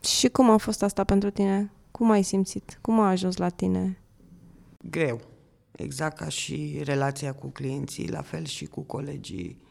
Uh, 0.00 0.06
și 0.08 0.28
cum 0.28 0.50
a 0.50 0.56
fost 0.56 0.82
asta 0.82 1.04
pentru 1.04 1.30
tine? 1.30 1.70
Cum 1.96 2.10
ai 2.10 2.22
simțit? 2.22 2.78
Cum 2.80 3.00
a 3.00 3.08
ajuns 3.08 3.36
la 3.36 3.48
tine? 3.48 3.98
Greu. 4.90 5.20
Exact 5.72 6.16
ca 6.16 6.28
și 6.28 6.80
relația 6.84 7.34
cu 7.34 7.46
clienții, 7.46 8.10
la 8.10 8.22
fel 8.22 8.44
și 8.44 8.66
cu 8.66 8.80
colegii. 8.80 9.62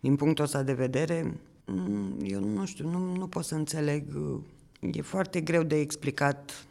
Din 0.00 0.16
punctul 0.16 0.44
ăsta 0.44 0.62
de 0.62 0.72
vedere, 0.72 1.40
mm, 1.66 2.16
eu 2.22 2.40
nu 2.40 2.64
știu, 2.64 2.88
nu, 2.88 3.14
nu 3.16 3.26
pot 3.26 3.44
să 3.44 3.54
înțeleg 3.54 4.04
uh, 4.16 4.40
E 4.80 5.02
foarte 5.02 5.40
greu 5.40 5.62
de 5.62 5.80
explicat 5.80 6.66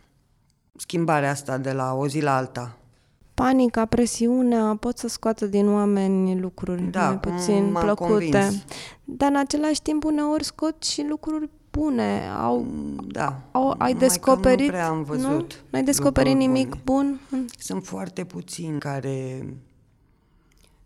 schimbarea 0.76 1.30
asta 1.30 1.58
de 1.58 1.72
la 1.72 1.94
o 1.94 2.08
zi 2.08 2.22
la 2.22 2.36
alta. 2.36 2.78
Panica, 3.34 3.86
presiunea 3.86 4.78
pot 4.80 4.98
să 4.98 5.08
scoată 5.08 5.46
din 5.46 5.68
oameni 5.68 6.40
lucruri 6.40 6.82
da, 6.82 7.08
mai 7.08 7.20
puțin 7.20 7.72
m-am 7.72 7.84
plăcute. 7.84 8.12
Convins. 8.14 8.64
Dar 9.04 9.30
în 9.30 9.36
același 9.36 9.82
timp 9.82 10.04
uneori 10.04 10.44
scot 10.44 10.84
și 10.84 11.06
lucruri 11.10 11.50
bune. 11.77 12.29
Au, 12.39 12.65
da. 13.07 13.41
Au, 13.51 13.75
ai 13.77 13.93
descoperit? 13.93 14.65
nu 14.65 14.72
prea 14.72 14.88
am 14.88 15.03
văzut. 15.03 15.53
Nu? 15.53 15.69
N-ai 15.69 15.84
descoperit 15.84 16.36
nimic 16.36 16.84
bune. 16.84 17.19
bun? 17.29 17.48
Sunt 17.57 17.86
foarte 17.86 18.24
puțini 18.24 18.79
care 18.79 19.48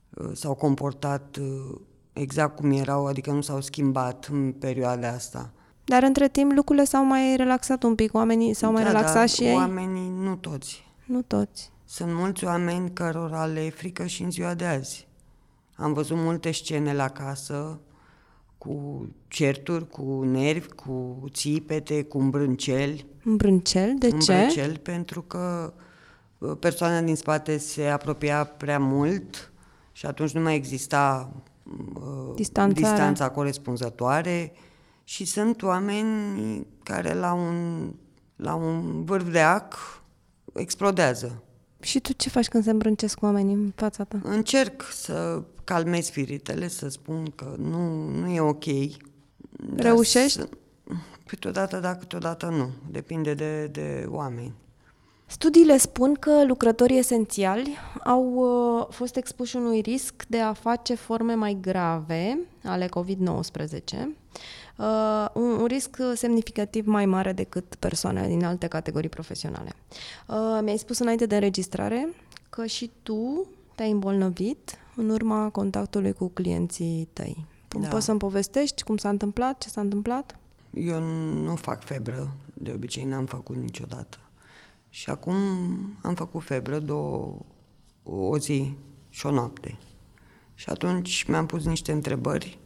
uh, 0.09 0.29
s-au 0.33 0.53
comportat 0.53 1.37
uh, 1.41 1.75
exact 2.13 2.55
cum 2.55 2.71
erau, 2.71 3.05
adică 3.05 3.31
nu 3.31 3.41
s-au 3.41 3.61
schimbat 3.61 4.29
în 4.31 4.51
perioada 4.51 5.07
asta. 5.07 5.49
Dar 5.83 6.03
între 6.03 6.27
timp 6.27 6.51
lucrurile 6.51 6.85
s-au 6.85 7.05
mai 7.05 7.35
relaxat 7.35 7.83
un 7.83 7.95
pic, 7.95 8.13
oamenii 8.13 8.53
s-au 8.53 8.71
mai 8.71 8.83
da, 8.83 8.87
relaxat 8.87 9.15
da, 9.15 9.25
și 9.25 9.43
ei? 9.43 9.55
oamenii, 9.55 10.09
nu 10.09 10.35
toți. 10.35 10.83
Nu 11.05 11.21
toți. 11.21 11.71
Sunt 11.85 12.13
mulți 12.13 12.45
oameni 12.45 12.91
cărora 12.93 13.45
le 13.45 13.65
e 13.65 13.69
frică 13.69 14.05
și 14.05 14.23
în 14.23 14.31
ziua 14.31 14.53
de 14.53 14.65
azi. 14.65 15.07
Am 15.75 15.93
văzut 15.93 16.17
multe 16.17 16.51
scene 16.51 16.93
la 16.93 17.07
casă 17.07 17.79
cu 18.61 19.07
certuri, 19.27 19.89
cu 19.89 20.23
nervi, 20.23 20.67
cu 20.67 21.23
țipete, 21.29 22.03
cu 22.03 22.19
îmbrânceli. 22.19 23.05
Îmbrâncel? 23.23 23.95
De 23.99 24.09
ce? 24.09 24.33
Îmbrâncel 24.33 24.77
pentru 24.77 25.21
că 25.21 25.73
uh, 26.37 26.51
persoana 26.59 27.01
din 27.01 27.15
spate 27.15 27.57
se 27.57 27.85
apropia 27.85 28.43
prea 28.43 28.79
mult 28.79 29.51
și 29.91 30.05
atunci 30.05 30.31
nu 30.31 30.41
mai 30.41 30.55
exista 30.55 31.33
uh, 31.93 32.33
distanța 32.73 33.29
corespunzătoare 33.29 34.53
și 35.03 35.25
sunt 35.25 35.63
oameni 35.63 36.67
care 36.83 37.13
la 37.13 37.33
un, 37.33 37.89
la 38.35 38.53
un 38.53 39.03
vârf 39.03 39.31
de 39.31 39.39
ac 39.39 39.73
explodează. 40.53 41.43
Și 41.81 41.99
tu 41.99 42.13
ce 42.13 42.29
faci 42.29 42.47
când 42.47 42.63
se 42.63 42.69
îmbrâncesc 42.69 43.21
oamenii 43.21 43.53
în 43.53 43.71
fața 43.75 44.03
ta? 44.03 44.19
Încerc 44.23 44.83
să 44.91 45.43
calmez 45.63 46.05
spiritele, 46.05 46.67
să 46.67 46.89
spun 46.89 47.31
că 47.35 47.55
nu, 47.57 48.09
nu 48.09 48.27
e 48.27 48.39
ok. 48.39 48.65
Reușești? 49.75 50.37
Să, 50.37 50.49
câteodată 51.25 51.79
da, 51.79 51.95
câteodată 51.95 52.45
nu. 52.45 52.69
Depinde 52.91 53.33
de, 53.33 53.67
de 53.67 54.05
oameni. 54.09 54.53
Studiile 55.25 55.77
spun 55.77 56.13
că 56.13 56.45
lucrătorii 56.45 56.97
esențiali 56.97 57.77
au 58.03 58.33
uh, 58.33 58.87
fost 58.89 59.15
expuși 59.15 59.55
unui 59.55 59.79
risc 59.79 60.13
de 60.27 60.39
a 60.39 60.53
face 60.53 60.95
forme 60.95 61.33
mai 61.33 61.57
grave 61.61 62.39
ale 62.63 62.89
COVID-19 62.99 64.07
uh, 64.77 65.25
un, 65.33 65.49
un 65.51 65.65
risc 65.65 65.97
semnificativ 66.15 66.85
mai 66.85 67.05
mare 67.05 67.31
decât 67.31 67.75
persoanele 67.75 68.27
din 68.27 68.43
alte 68.43 68.67
categorii 68.67 69.09
profesionale. 69.09 69.73
Uh, 70.27 70.59
mi-ai 70.63 70.77
spus 70.77 70.99
înainte 70.99 71.25
de 71.25 71.35
înregistrare 71.35 72.13
că 72.49 72.65
și 72.65 72.91
tu 73.03 73.47
te-ai 73.75 73.91
îmbolnăvit 73.91 74.77
în 74.95 75.09
urma 75.09 75.49
contactului 75.49 76.13
cu 76.13 76.27
clienții 76.27 77.09
tăi. 77.13 77.45
Da. 77.79 77.87
Poți 77.87 78.05
să-mi 78.05 78.19
povestești 78.19 78.83
cum 78.83 78.97
s-a 78.97 79.09
întâmplat, 79.09 79.57
ce 79.57 79.69
s-a 79.69 79.81
întâmplat? 79.81 80.39
Eu 80.73 80.99
nu 81.43 81.55
fac 81.55 81.83
febră, 81.83 82.35
de 82.53 82.71
obicei 82.75 83.03
n-am 83.03 83.25
făcut 83.25 83.55
niciodată. 83.55 84.17
Și 84.89 85.09
acum 85.09 85.35
am 86.01 86.15
făcut 86.15 86.43
febră 86.43 86.79
două, 86.79 87.37
o 88.03 88.37
zi 88.37 88.73
și 89.09 89.25
o 89.25 89.31
noapte. 89.31 89.77
Și 90.53 90.69
atunci 90.69 91.25
mi-am 91.27 91.45
pus 91.45 91.65
niște 91.65 91.91
întrebări. 91.91 92.59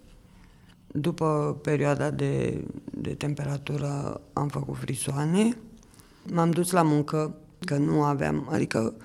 După 0.98 1.60
perioada 1.62 2.12
de, 2.12 2.64
de 2.92 3.14
temperatură 3.14 4.22
am 4.34 4.48
făcut 4.48 4.78
frisoane. 4.78 5.58
M-am 6.32 6.52
dus 6.52 6.72
la 6.72 6.82
muncă, 6.82 7.36
că 7.60 7.78
nu 7.78 8.04
aveam, 8.04 8.48
adică 8.52 8.96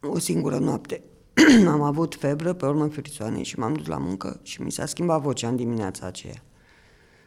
o 0.00 0.18
singură 0.18 0.58
noapte. 0.58 1.02
am 1.68 1.82
avut 1.82 2.14
febră, 2.14 2.52
pe 2.52 2.66
urmă 2.66 2.86
frisoane 2.86 3.42
și 3.42 3.58
m-am 3.58 3.74
dus 3.74 3.86
la 3.86 3.98
muncă 3.98 4.40
și 4.42 4.62
mi 4.62 4.72
s-a 4.72 4.86
schimbat 4.86 5.20
vocea 5.20 5.48
în 5.48 5.56
dimineața 5.56 6.06
aceea. 6.06 6.42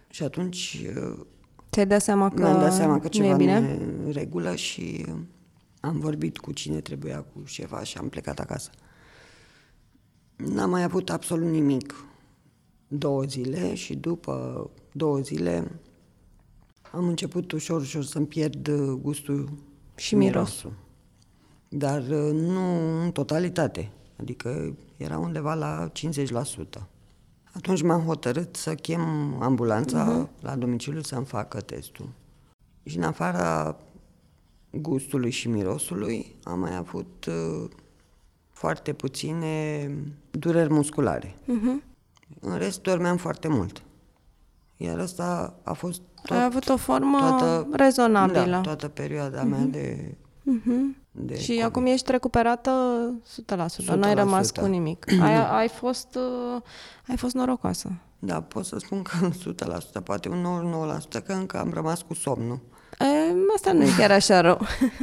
Și 0.09 0.23
atunci 0.23 0.85
Ți-ai 1.71 1.87
dat 1.87 2.01
seama 2.01 2.29
că 2.29 2.41
mi-am 2.41 2.59
dat 2.59 2.73
seama 2.73 2.99
că 2.99 3.07
ceva 3.07 3.27
nu 3.27 3.33
e 3.33 3.37
bine? 3.37 3.59
nu 3.59 3.67
e 3.67 4.05
în 4.05 4.11
regulă 4.11 4.55
și 4.55 5.05
am 5.79 5.99
vorbit 5.99 6.37
cu 6.37 6.51
cine 6.51 6.79
trebuia, 6.79 7.21
cu 7.21 7.41
șefa 7.45 7.83
și 7.83 7.97
am 7.97 8.09
plecat 8.09 8.39
acasă. 8.39 8.69
N-am 10.35 10.69
mai 10.69 10.83
avut 10.83 11.09
absolut 11.09 11.49
nimic 11.49 11.95
două 12.97 13.23
zile 13.23 13.73
și 13.73 13.95
după 13.95 14.69
două 14.91 15.19
zile 15.19 15.71
am 16.91 17.07
început 17.07 17.51
ușor, 17.51 17.81
ușor 17.81 18.03
să-mi 18.03 18.25
pierd 18.25 18.71
gustul 19.01 19.49
Și 19.95 20.15
mirosul. 20.15 20.73
Dar 21.69 22.01
uh, 22.01 22.31
nu 22.33 23.01
în 23.03 23.11
totalitate, 23.11 23.91
adică 24.19 24.75
era 24.97 25.17
undeva 25.17 25.53
la 25.53 25.91
50%. 26.77 26.81
Atunci 27.53 27.81
m-am 27.81 28.01
hotărât 28.01 28.55
să 28.55 28.75
chem 28.75 29.01
ambulanța 29.41 30.27
uh-huh. 30.27 30.41
la 30.41 30.55
domiciliu 30.55 31.01
să-mi 31.01 31.25
facă 31.25 31.61
testul. 31.61 32.09
Și 32.83 32.97
în 32.97 33.03
afara 33.03 33.77
gustului 34.71 35.29
și 35.29 35.47
mirosului 35.47 36.35
am 36.43 36.59
mai 36.59 36.75
avut 36.75 37.25
uh, 37.25 37.69
foarte 38.49 38.93
puține 38.93 39.89
dureri 40.31 40.73
musculare. 40.73 41.35
Uh-huh. 41.43 41.92
În 42.39 42.57
rest 42.57 42.81
dormeam 42.81 43.17
foarte 43.17 43.47
mult. 43.47 43.81
Iar 44.77 44.99
asta 44.99 45.59
a 45.63 45.73
fost 45.73 46.01
tot, 46.21 46.37
Ai 46.37 46.43
avut 46.43 46.69
o 46.69 46.77
formă 46.77 47.65
rezonabilă. 47.71 48.45
Da, 48.45 48.61
toată 48.61 48.87
perioada 48.87 49.41
uh-huh. 49.41 49.49
mea 49.49 49.59
de, 49.59 50.15
Uh-huh. 50.43 50.95
de 51.11 51.39
Și 51.39 51.47
COVID. 51.47 51.63
acum 51.63 51.85
ești 51.85 52.11
recuperată 52.11 52.71
100%, 53.85 53.95
n-ai 53.95 54.13
rămas 54.13 54.51
cu 54.51 54.65
nimic. 54.65 55.11
Ai, 55.21 55.35
ai, 55.59 55.67
fost, 55.67 56.17
uh, 56.55 56.61
ai 57.07 57.17
fost 57.17 57.33
norocoasă. 57.33 57.91
Da, 58.19 58.41
pot 58.41 58.65
să 58.65 58.77
spun 58.79 59.01
că 59.01 59.29
100%, 59.99 60.03
poate 60.03 60.29
un 60.29 60.45
99%, 61.19 61.23
că 61.25 61.33
încă 61.33 61.59
am 61.59 61.71
rămas 61.73 62.01
cu 62.01 62.13
somnul. 62.13 62.59
E, 62.99 63.05
asta 63.55 63.71
nu 63.71 63.83
e 63.83 63.89
chiar 63.97 64.11
așa 64.11 64.41
rău. 64.41 64.61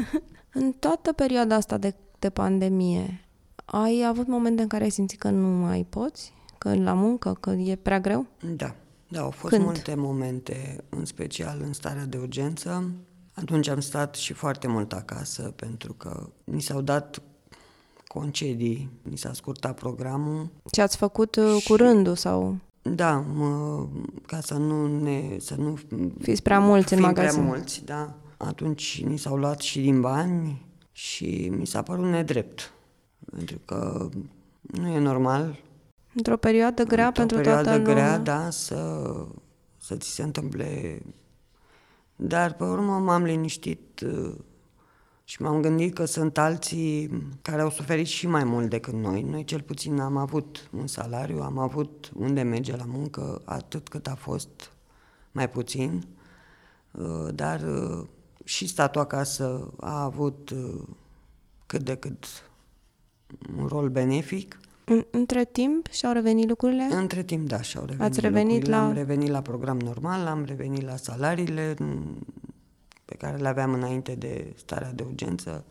în 0.53 0.73
toată 0.73 1.13
perioada 1.13 1.55
asta 1.55 1.79
de, 1.79 1.95
de 2.19 2.31
pandemie, 2.31 3.25
ai 3.65 4.05
avut 4.09 4.27
momente 4.27 4.63
în 4.63 4.69
care 4.69 4.85
ai 4.85 4.91
simțit 4.91 5.19
că 5.19 5.31
nu 5.31 5.49
mai 5.49 5.87
poți? 5.89 6.33
Că 6.63 6.75
la 6.75 6.93
muncă, 6.93 7.37
că 7.41 7.51
e 7.51 7.77
prea 7.77 8.01
greu? 8.01 8.27
Da, 8.57 8.75
da, 9.09 9.21
au 9.21 9.31
fost 9.31 9.53
Când? 9.55 9.65
multe 9.65 9.95
momente, 9.95 10.85
în 10.89 11.05
special 11.05 11.61
în 11.65 11.73
starea 11.73 12.05
de 12.05 12.17
urgență. 12.17 12.91
Atunci 13.35 13.69
am 13.69 13.81
stat 13.81 14.15
și 14.15 14.33
foarte 14.33 14.67
mult 14.67 14.93
acasă, 14.93 15.43
pentru 15.43 15.93
că 15.93 16.29
ni 16.45 16.61
s-au 16.61 16.81
dat 16.81 17.23
concedii, 18.07 18.91
ni 19.03 19.17
s-a 19.17 19.33
scurtat 19.33 19.75
programul. 19.75 20.49
Ce 20.71 20.83
ați 20.83 20.97
făcut 20.97 21.37
uh, 21.37 21.65
cu 21.69 21.75
rândul 21.75 22.17
sau 22.17 22.57
Da, 22.83 23.25
mă, 23.35 23.87
ca 24.27 24.41
să 24.41 24.55
nu 24.55 25.03
ne... 25.03 25.37
Să 25.39 25.55
nu 25.55 25.79
fiți 26.21 26.43
prea 26.43 26.61
mulți 26.61 26.93
în 26.93 26.99
fim 26.99 27.07
magazin? 27.09 27.41
prea 27.41 27.53
mulți, 27.53 27.85
da. 27.85 28.15
Atunci 28.37 29.03
ni 29.05 29.19
s-au 29.19 29.37
luat 29.37 29.61
și 29.61 29.81
din 29.81 30.01
bani 30.01 30.67
și 30.93 31.53
mi 31.57 31.67
s-a 31.67 31.83
părut 31.83 32.05
nedrept. 32.05 32.73
Pentru 33.31 33.59
că 33.65 34.09
nu 34.61 34.89
e 34.89 34.99
normal 34.99 35.59
Într-o 36.15 36.37
perioadă 36.37 36.83
grea 36.83 37.07
într-o 37.07 37.21
pentru 37.21 37.37
perioadă 37.37 37.63
toată 37.63 37.79
lumea. 37.79 37.95
grea, 37.95 38.19
da, 38.19 38.51
să, 38.51 39.11
să 39.77 39.97
ți 39.97 40.09
se 40.09 40.23
întâmple. 40.23 41.03
Dar 42.17 42.55
pe 42.55 42.65
urmă 42.65 42.99
m-am 42.99 43.23
liniștit 43.23 44.01
uh, 44.01 44.35
și 45.25 45.43
m-am 45.43 45.61
gândit 45.61 45.95
că 45.95 46.05
sunt 46.05 46.39
alții 46.39 47.11
care 47.43 47.63
au 47.63 47.71
suferit 47.71 48.07
și 48.07 48.27
mai 48.27 48.45
mult 48.45 48.71
decât 48.71 48.95
noi. 48.95 49.23
Noi 49.23 49.45
cel 49.45 49.61
puțin 49.61 50.01
am 50.01 50.17
avut 50.17 50.69
un 50.73 50.87
salariu, 50.87 51.41
am 51.41 51.59
avut 51.59 52.11
unde 52.15 52.43
merge 52.43 52.77
la 52.77 52.85
muncă, 52.87 53.43
atât 53.45 53.89
cât 53.89 54.07
a 54.07 54.15
fost, 54.15 54.73
mai 55.33 55.51
puțin. 55.51 56.05
Uh, 56.91 57.29
Dar 57.35 57.61
uh, 57.61 58.07
și 58.45 58.67
statul 58.67 59.01
acasă 59.01 59.71
a 59.81 60.03
avut 60.03 60.51
uh, 60.51 60.83
cât 61.67 61.83
de 61.83 61.97
cât 61.97 62.25
un 63.57 63.67
rol 63.67 63.89
benefic. 63.89 64.61
În- 64.93 65.07
Între 65.11 65.45
timp 65.45 65.87
și-au 65.91 66.13
revenit 66.13 66.49
lucrurile? 66.49 66.83
Între 66.91 67.23
timp, 67.23 67.49
da, 67.49 67.63
și-au 67.63 67.85
revenit 67.85 68.11
Ați 68.11 68.21
revenit 68.21 68.51
lucrurile. 68.55 68.77
la- 68.77 68.85
Am 68.87 68.93
revenit 68.93 69.29
la 69.29 69.43
program 69.43 69.79
normal, 69.79 70.27
am 70.27 70.45
revenit 70.45 70.83
la 70.83 70.97
salariile 70.97 71.75
m, 71.79 72.19
pe 73.05 73.15
care 73.15 73.37
le 73.37 73.49
aveam 73.49 73.73
înainte 73.73 74.15
de 74.15 74.53
starea 74.57 74.93
de 74.93 75.03
urgență. 75.03 75.65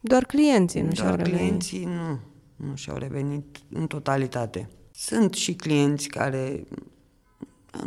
Doar 0.00 0.24
clienții 0.24 0.80
nu 0.80 0.92
și-au 0.92 1.06
Doar 1.06 1.18
revenit. 1.18 1.38
clienții 1.40 1.84
nu, 1.84 2.18
nu 2.56 2.74
și-au 2.76 2.96
revenit 2.96 3.56
în 3.72 3.86
totalitate. 3.86 4.68
Sunt 4.94 5.34
și 5.34 5.54
clienți 5.54 6.08
care, 6.08 6.66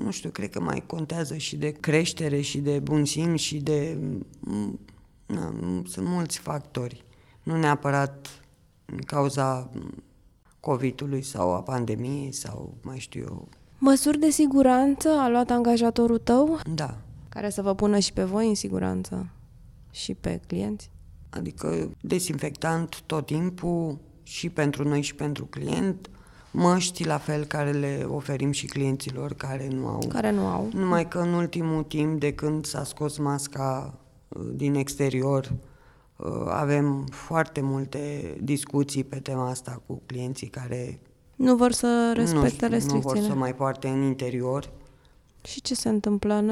nu 0.04 0.12
știu, 0.12 0.30
cred 0.30 0.50
că 0.50 0.62
mai 0.62 0.84
contează 0.86 1.38
și 1.38 1.56
de 1.58 1.72
creștere 1.72 2.42
și 2.42 2.58
de 2.60 2.80
bun 2.80 3.06
simț 3.06 3.40
și 3.40 3.58
de... 3.58 3.98
m, 4.40 4.80
Na, 5.26 5.50
m, 5.50 5.86
sunt 5.86 6.08
mulți 6.08 6.40
factori. 6.40 7.06
Nu 7.44 7.58
neapărat 7.58 8.28
în 8.86 8.98
cauza 8.98 9.70
m, 9.74 10.04
COVID-ului 10.66 11.22
sau 11.22 11.54
a 11.54 11.62
pandemiei 11.62 12.32
sau 12.32 12.74
mai 12.82 13.00
știu 13.00 13.22
eu. 13.22 13.48
Măsuri 13.78 14.20
de 14.20 14.30
siguranță 14.30 15.10
a 15.10 15.30
luat 15.30 15.50
angajatorul 15.50 16.18
tău? 16.18 16.60
Da, 16.74 16.98
Care 17.30 17.50
să 17.50 17.62
vă 17.62 17.74
pună 17.76 18.00
și 18.00 18.14
pe 18.14 18.24
voi 18.24 18.48
în 18.48 18.56
siguranță? 18.56 19.30
Și 19.92 20.14
pe 20.14 20.42
clienți? 20.48 20.90
Adică 21.30 21.90
desinfectant 22.02 23.02
tot 23.06 23.26
timpul 23.26 23.98
și 24.24 24.50
pentru 24.50 24.88
noi 24.88 25.02
și 25.02 25.16
pentru 25.16 25.46
client, 25.46 26.10
măști 26.52 27.06
la 27.06 27.18
fel 27.18 27.46
care 27.46 27.72
le 27.72 28.06
oferim 28.08 28.52
și 28.52 28.66
clienților 28.66 29.34
care 29.34 29.68
nu 29.68 29.88
au. 29.88 30.08
Care 30.08 30.32
nu 30.32 30.46
au. 30.46 30.70
Numai 30.74 31.08
că 31.08 31.20
în 31.20 31.34
ultimul 31.34 31.84
timp, 31.84 32.20
de 32.20 32.34
când 32.34 32.66
s-a 32.66 32.84
scos 32.84 33.18
masca 33.18 34.00
uh, 34.28 34.42
din 34.54 34.76
exterior, 34.76 35.52
uh, 35.52 35.75
avem 36.48 37.06
foarte 37.12 37.62
multe 37.62 38.36
discuții 38.42 39.04
pe 39.04 39.20
tema 39.20 39.50
asta 39.50 39.82
cu 39.88 40.02
clienții 40.06 40.48
care 40.48 41.00
Nu 41.36 41.56
vor 41.56 41.72
să 41.72 41.86
nu, 41.88 42.14
respecte 42.14 42.50
știu, 42.50 42.68
nu 42.68 42.74
restricțiile. 42.74 43.20
vor 43.20 43.30
să 43.30 43.36
mai 43.36 43.56
poarte 43.56 43.88
în 43.88 44.02
interior. 44.02 44.72
Și 45.44 45.62
ce 45.62 45.76
se 45.76 45.90
întâmplă 45.90 46.34
în, 46.34 46.50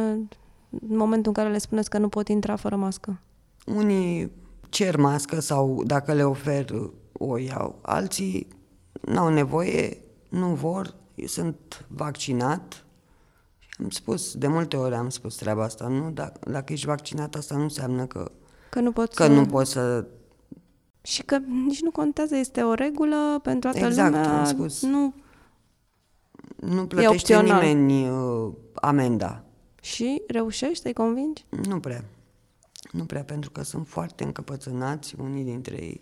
în 0.90 0.98
momentul 0.98 1.28
în 1.28 1.34
care 1.34 1.50
le 1.50 1.58
spuneți 1.58 1.90
că 1.90 1.98
nu 1.98 2.10
pot 2.10 2.28
intra 2.28 2.56
fără 2.56 2.76
mască? 2.76 3.20
Unii 3.66 4.32
cer 4.70 4.98
mască 4.98 5.40
sau 5.40 5.84
dacă 5.86 6.14
le 6.14 6.24
ofer 6.24 6.92
o 7.14 7.38
iau. 7.38 7.80
Alții 7.82 8.48
n-au 9.02 9.30
nevoie, 9.30 9.98
nu 10.30 10.48
vor, 10.48 10.94
sunt 11.26 11.86
vaccinat. 11.88 12.86
Și 13.60 13.70
am 13.80 13.90
spus, 13.90 14.36
de 14.36 14.48
multe 14.48 14.78
ori 14.78 14.96
am 14.96 15.10
spus 15.10 15.36
treaba 15.36 15.64
asta, 15.64 15.88
nu? 15.88 16.12
Dacă, 16.12 16.40
dacă 16.52 16.74
ești 16.74 16.86
vaccinat, 16.86 17.36
asta 17.36 17.56
nu 17.56 17.62
înseamnă 17.62 18.06
că, 18.06 18.32
Că 18.74 18.80
nu 18.80 18.92
pot 18.92 19.14
că 19.14 19.24
să... 19.24 19.32
nu 19.32 19.46
poți 19.46 19.72
să... 19.72 20.06
Și 21.02 21.24
că 21.24 21.38
nici 21.38 21.82
nu 21.82 21.92
contează, 21.92 22.36
este 22.36 22.62
o 22.62 22.74
regulă 22.74 23.40
pentru 23.44 23.70
toată 23.70 23.86
Exact, 23.86 24.14
lumea. 24.14 24.40
am 24.40 24.46
spus. 24.46 24.82
Nu. 24.82 25.14
Nu 26.56 26.86
plătește 26.88 27.14
opțional. 27.14 27.64
nimeni 27.64 28.10
uh, 28.10 28.54
amenda. 28.74 29.44
Și 29.82 30.22
reușești 30.28 30.82
să-i 30.82 30.94
convingi? 30.94 31.46
Nu 31.68 31.80
prea. 31.80 32.06
Nu 32.92 33.06
prea, 33.06 33.24
pentru 33.24 33.52
că 33.52 33.64
sunt 33.64 33.88
foarte 33.88 34.24
încăpățânați 34.24 35.16
unii 35.20 35.44
dintre 35.44 35.76
ei. 35.76 36.02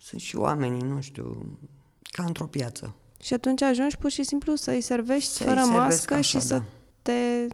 Sunt 0.00 0.20
și 0.20 0.36
oamenii, 0.36 0.82
nu 0.82 1.00
știu, 1.00 1.58
ca 2.02 2.24
într-o 2.24 2.46
piață. 2.46 2.94
Și 3.20 3.34
atunci 3.34 3.62
ajungi 3.62 3.96
pur 3.96 4.10
și 4.10 4.22
simplu 4.22 4.54
să-i 4.54 4.80
servești 4.80 5.30
Să-i 5.30 5.46
fără 5.46 5.60
servesc 5.60 5.78
mască 5.78 6.14
așa, 6.14 6.22
și 6.22 6.40
să 6.40 6.54
da. 6.54 6.64
te... 7.02 7.46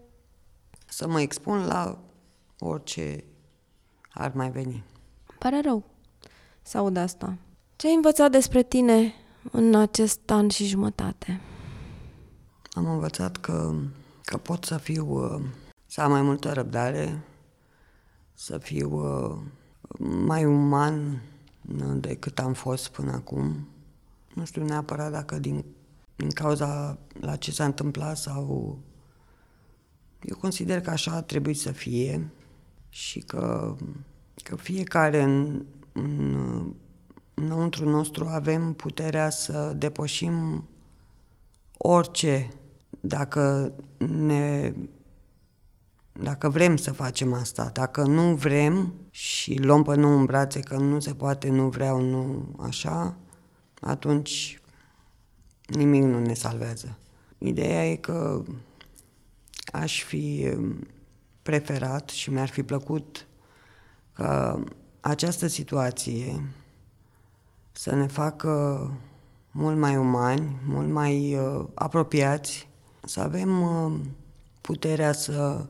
Să 0.88 1.08
mă 1.08 1.20
expun 1.20 1.66
la 1.66 1.98
orice 2.58 3.24
ar 4.14 4.32
mai 4.34 4.50
veni. 4.50 4.84
Pare 5.38 5.60
rău 5.60 5.84
să 6.62 6.78
aud 6.78 6.96
asta. 6.96 7.36
Ce 7.76 7.86
ai 7.86 7.94
învățat 7.94 8.30
despre 8.30 8.62
tine 8.62 9.12
în 9.50 9.74
acest 9.74 10.30
an 10.30 10.48
și 10.48 10.66
jumătate? 10.66 11.40
Am 12.70 12.86
învățat 12.86 13.36
că, 13.36 13.74
că 14.22 14.36
pot 14.36 14.64
să 14.64 14.76
fiu, 14.76 15.06
uh, 15.08 15.42
să 15.86 16.00
am 16.00 16.10
mai 16.10 16.22
multă 16.22 16.52
răbdare, 16.52 17.22
să 18.32 18.58
fiu 18.58 18.90
uh, 18.90 19.38
mai 20.26 20.44
uman 20.44 21.22
uh, 21.78 21.96
decât 21.96 22.38
am 22.38 22.52
fost 22.52 22.88
până 22.88 23.12
acum. 23.12 23.68
Nu 24.34 24.44
știu 24.44 24.64
neapărat 24.64 25.10
dacă 25.10 25.38
din, 25.38 25.64
din 26.16 26.30
cauza 26.30 26.98
la 27.20 27.36
ce 27.36 27.50
s-a 27.52 27.64
întâmplat 27.64 28.16
sau... 28.16 28.78
Eu 30.22 30.36
consider 30.36 30.80
că 30.80 30.90
așa 30.90 31.12
a 31.12 31.22
trebuit 31.22 31.58
să 31.58 31.72
fie 31.72 32.30
și 32.94 33.20
că 33.20 33.74
că 34.42 34.56
fiecare 34.56 35.22
în, 35.22 35.64
în, 35.92 36.72
înăuntru 37.34 37.88
nostru 37.88 38.26
avem 38.26 38.72
puterea 38.72 39.30
să 39.30 39.72
depășim 39.76 40.68
orice 41.76 42.48
dacă 43.00 43.72
ne 43.98 44.72
dacă 46.12 46.48
vrem 46.48 46.76
să 46.76 46.92
facem 46.92 47.32
asta, 47.32 47.70
dacă 47.72 48.02
nu 48.02 48.34
vrem 48.34 48.94
și 49.10 49.54
luăm 49.54 49.82
pe 49.82 49.94
nu 49.94 50.16
în 50.16 50.24
brațe 50.24 50.60
că 50.60 50.76
nu 50.76 51.00
se 51.00 51.14
poate, 51.14 51.48
nu 51.48 51.68
vreau, 51.68 52.00
nu 52.00 52.54
așa, 52.58 53.16
atunci 53.80 54.60
nimic 55.66 56.02
nu 56.02 56.18
ne 56.18 56.34
salvează. 56.34 56.98
Ideea 57.38 57.90
e 57.90 57.96
că 57.96 58.42
aș 59.72 60.02
fi 60.02 60.54
preferat 61.44 62.08
și 62.08 62.30
mi-ar 62.30 62.48
fi 62.48 62.62
plăcut 62.62 63.26
ca 64.12 64.64
această 65.00 65.46
situație 65.46 66.42
să 67.72 67.94
ne 67.94 68.06
facă 68.06 68.90
mult 69.50 69.76
mai 69.76 69.96
umani, 69.96 70.56
mult 70.66 70.90
mai 70.90 71.36
uh, 71.36 71.66
apropiați, 71.74 72.68
să 73.04 73.20
avem 73.20 73.62
uh, 73.62 74.00
puterea 74.60 75.12
să, 75.12 75.66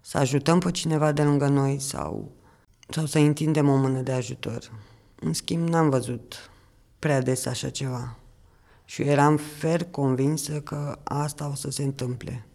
să 0.00 0.18
ajutăm 0.18 0.58
pe 0.58 0.70
cineva 0.70 1.12
de 1.12 1.22
lângă 1.22 1.48
noi 1.48 1.78
sau, 1.78 2.30
sau 2.88 3.06
să 3.06 3.18
întindem 3.18 3.68
o 3.68 3.76
mână 3.76 4.00
de 4.00 4.12
ajutor. 4.12 4.72
În 5.20 5.32
schimb, 5.32 5.68
n-am 5.68 5.90
văzut 5.90 6.50
prea 6.98 7.20
des 7.20 7.46
așa 7.46 7.70
ceva. 7.70 8.16
Și 8.84 9.02
eu 9.02 9.08
eram 9.08 9.36
fer 9.36 9.84
convinsă 9.84 10.60
că 10.60 10.98
asta 11.04 11.48
o 11.48 11.54
să 11.54 11.70
se 11.70 11.82
întâmple. 11.82 12.46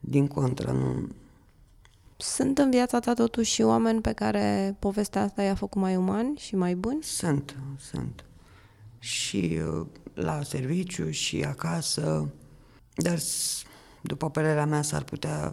Din 0.00 0.26
contră, 0.26 0.72
nu... 0.72 1.08
Sunt 2.20 2.58
în 2.58 2.70
viața 2.70 3.00
ta 3.00 3.14
totuși 3.14 3.62
oameni 3.62 4.00
pe 4.00 4.12
care 4.12 4.76
povestea 4.78 5.22
asta 5.22 5.42
i-a 5.42 5.54
făcut 5.54 5.80
mai 5.80 5.96
umani 5.96 6.36
și 6.36 6.56
mai 6.56 6.74
buni? 6.74 7.02
Sunt, 7.02 7.56
sunt. 7.78 8.24
Și 8.98 9.58
uh, 9.78 9.86
la 10.14 10.42
serviciu 10.42 11.10
și 11.10 11.42
acasă, 11.42 12.28
dar 12.94 13.18
după 14.00 14.30
părerea 14.30 14.66
mea 14.66 14.82
s-ar 14.82 15.02
putea 15.02 15.52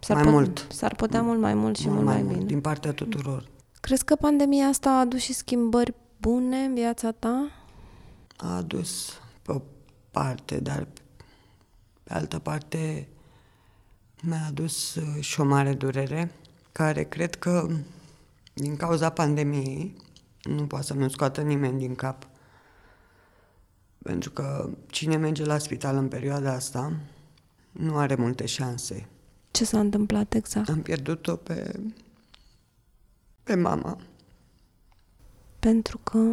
s-ar 0.00 0.22
mai 0.22 0.32
mult. 0.32 0.66
S-ar 0.70 0.94
putea 0.94 1.22
mult 1.22 1.40
mai 1.40 1.54
mult 1.54 1.76
și 1.76 1.88
mult, 1.88 2.02
mult 2.02 2.08
mai, 2.08 2.22
mai 2.22 2.32
bine. 2.34 2.44
Din 2.44 2.60
partea 2.60 2.92
tuturor. 2.92 3.48
Crezi 3.80 4.04
că 4.04 4.14
pandemia 4.14 4.66
asta 4.66 4.90
a 4.90 5.00
adus 5.00 5.20
și 5.20 5.32
schimbări 5.32 5.94
bune 6.20 6.56
în 6.56 6.74
viața 6.74 7.12
ta? 7.12 7.50
A 8.36 8.56
adus 8.56 9.20
pe 9.42 9.52
o 9.52 9.60
parte, 10.10 10.60
dar 10.60 10.86
pe 12.02 12.12
altă 12.12 12.38
parte 12.38 13.08
mi-a 14.22 14.44
adus 14.48 14.94
uh, 14.94 15.22
și 15.22 15.40
o 15.40 15.44
mare 15.44 15.74
durere, 15.74 16.34
care 16.72 17.04
cred 17.04 17.34
că 17.34 17.68
din 18.54 18.76
cauza 18.76 19.10
pandemiei 19.10 19.96
nu 20.42 20.66
poate 20.66 20.84
să 20.84 20.94
nu 20.94 21.08
scoată 21.08 21.40
nimeni 21.40 21.78
din 21.78 21.94
cap. 21.94 22.28
Pentru 24.02 24.30
că 24.30 24.70
cine 24.86 25.16
merge 25.16 25.44
la 25.44 25.58
spital 25.58 25.96
în 25.96 26.08
perioada 26.08 26.52
asta 26.52 26.92
nu 27.72 27.96
are 27.96 28.14
multe 28.14 28.46
șanse. 28.46 29.08
Ce 29.50 29.64
s-a 29.64 29.80
întâmplat 29.80 30.34
exact? 30.34 30.68
Am 30.68 30.82
pierdut-o 30.82 31.36
pe, 31.36 31.80
pe 33.42 33.54
mama. 33.54 33.98
Pentru 35.58 35.98
că 35.98 36.32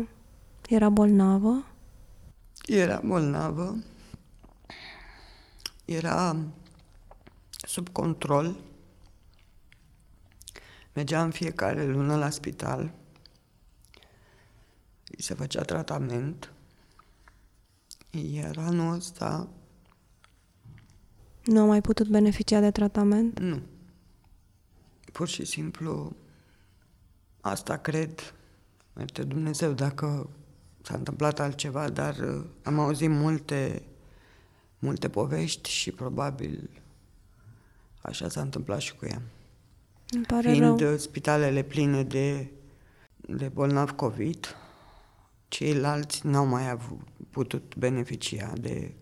era 0.70 0.90
bolnavă? 0.90 1.66
Era 2.66 3.02
bolnavă. 3.06 3.84
Era 5.86 6.38
sub 7.68 7.90
control. 7.90 8.56
Mergeam 10.94 11.32
fiecare 11.32 11.86
lună 11.86 12.16
la 12.16 12.30
spital. 12.30 12.94
Îi 15.08 15.22
se 15.22 15.34
făcea 15.34 15.62
tratament. 15.62 16.54
Iar 18.10 18.58
anul 18.58 18.96
ăsta... 18.96 19.48
Nu 21.44 21.62
a 21.62 21.66
mai 21.66 21.82
putut 21.82 22.08
beneficia 22.08 22.60
de 22.60 22.72
tratament? 22.72 23.40
Nu. 23.40 23.62
Pur 25.12 25.28
și 25.28 25.46
simplu 25.46 26.16
asta 27.42 27.78
cred. 27.78 28.34
Merte 28.94 29.24
Dumnezeu 29.24 29.72
dacă 29.72 30.30
s-a 30.82 30.94
întâmplat 30.94 31.40
altceva, 31.40 31.90
dar 31.90 32.18
uh, 32.18 32.46
am 32.64 32.80
auzit 32.80 33.10
multe, 33.10 33.84
multe 34.80 35.10
povești 35.10 35.70
și 35.70 35.92
probabil 35.92 36.70
așa 38.02 38.30
s-a 38.30 38.42
întâmplat 38.42 38.80
și 38.80 38.96
cu 38.96 39.06
ea. 39.06 39.22
Îmi 40.10 40.26
pare 40.26 40.52
Fiind 40.52 40.80
rău. 40.80 40.98
spitalele 40.98 41.62
pline 41.62 42.04
de, 42.04 42.48
de 43.18 43.48
bolnavi 43.48 43.92
COVID, 43.92 44.56
ceilalți 45.48 46.28
n-au 46.28 46.46
mai 46.46 46.70
avut, 46.70 47.00
putut 47.30 47.76
beneficia 47.78 48.54
de 48.60 48.94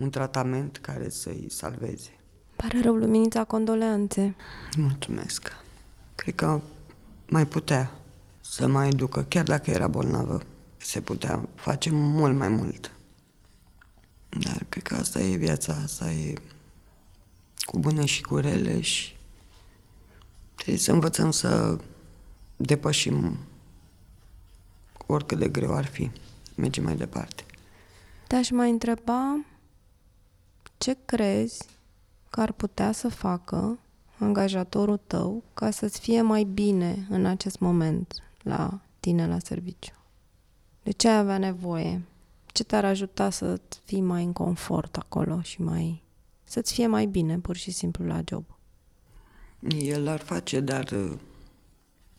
un 0.00 0.10
tratament 0.10 0.76
care 0.76 1.08
să-i 1.08 1.46
salveze. 1.50 2.10
Pare 2.56 2.80
rău, 2.80 2.94
Luminița, 2.94 3.44
condoleanțe. 3.44 4.34
Mulțumesc. 4.76 5.52
Cred 6.14 6.34
că 6.34 6.60
mai 7.28 7.46
putea 7.46 7.90
să 8.40 8.66
mai 8.66 8.90
ducă, 8.90 9.22
chiar 9.28 9.44
dacă 9.44 9.70
era 9.70 9.88
bolnavă. 9.88 10.40
Se 10.76 11.00
putea 11.00 11.48
face 11.54 11.90
mult 11.92 12.36
mai 12.36 12.48
mult. 12.48 12.92
Dar 14.28 14.66
cred 14.68 14.82
că 14.82 14.94
asta 14.94 15.20
e 15.20 15.36
viața, 15.36 15.74
asta 15.82 16.10
e 16.10 16.34
cu 17.64 17.78
bune 17.78 18.04
și 18.04 18.22
cu 18.22 18.36
rele 18.36 18.80
și 18.80 19.16
trebuie 20.54 20.78
să 20.78 20.92
învățăm 20.92 21.30
să 21.30 21.78
depășim 22.56 23.38
oricât 25.06 25.38
de 25.38 25.48
greu 25.48 25.74
ar 25.74 25.86
fi. 25.86 26.10
Mergem 26.54 26.84
mai 26.84 26.96
departe. 26.96 27.44
Te-aș 28.26 28.50
mai 28.50 28.70
întreba 28.70 29.44
ce 30.78 30.96
crezi 31.04 31.64
că 32.30 32.40
ar 32.40 32.52
putea 32.52 32.92
să 32.92 33.08
facă 33.08 33.78
angajatorul 34.18 35.00
tău 35.06 35.42
ca 35.54 35.70
să-ți 35.70 36.00
fie 36.00 36.22
mai 36.22 36.44
bine 36.44 37.06
în 37.10 37.26
acest 37.26 37.58
moment 37.58 38.14
la 38.42 38.80
tine 39.00 39.26
la 39.26 39.38
serviciu? 39.38 39.94
De 40.82 40.90
ce 40.90 41.08
ai 41.08 41.18
avea 41.18 41.38
nevoie? 41.38 42.02
Ce 42.46 42.64
te-ar 42.64 42.84
ajuta 42.84 43.30
să 43.30 43.60
fii 43.84 44.00
mai 44.00 44.24
în 44.24 44.32
confort 44.32 44.96
acolo 44.96 45.40
și 45.42 45.62
mai... 45.62 46.02
să-ți 46.54 46.72
fie 46.72 46.86
mai 46.86 47.06
bine, 47.06 47.38
pur 47.38 47.56
și 47.56 47.70
simplu, 47.70 48.04
la 48.06 48.20
job? 48.24 48.44
El 49.78 50.08
ar 50.08 50.20
face, 50.20 50.60
dar 50.60 50.90
uh, 50.90 51.12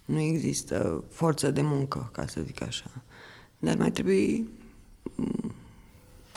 nu 0.05 0.19
există 0.19 1.03
forță 1.09 1.51
de 1.51 1.61
muncă, 1.61 2.09
ca 2.11 2.27
să 2.27 2.41
zic 2.41 2.61
așa. 2.61 2.91
Dar 3.59 3.77
mai 3.77 3.91
trebuie 3.91 4.47
mm, 5.15 5.53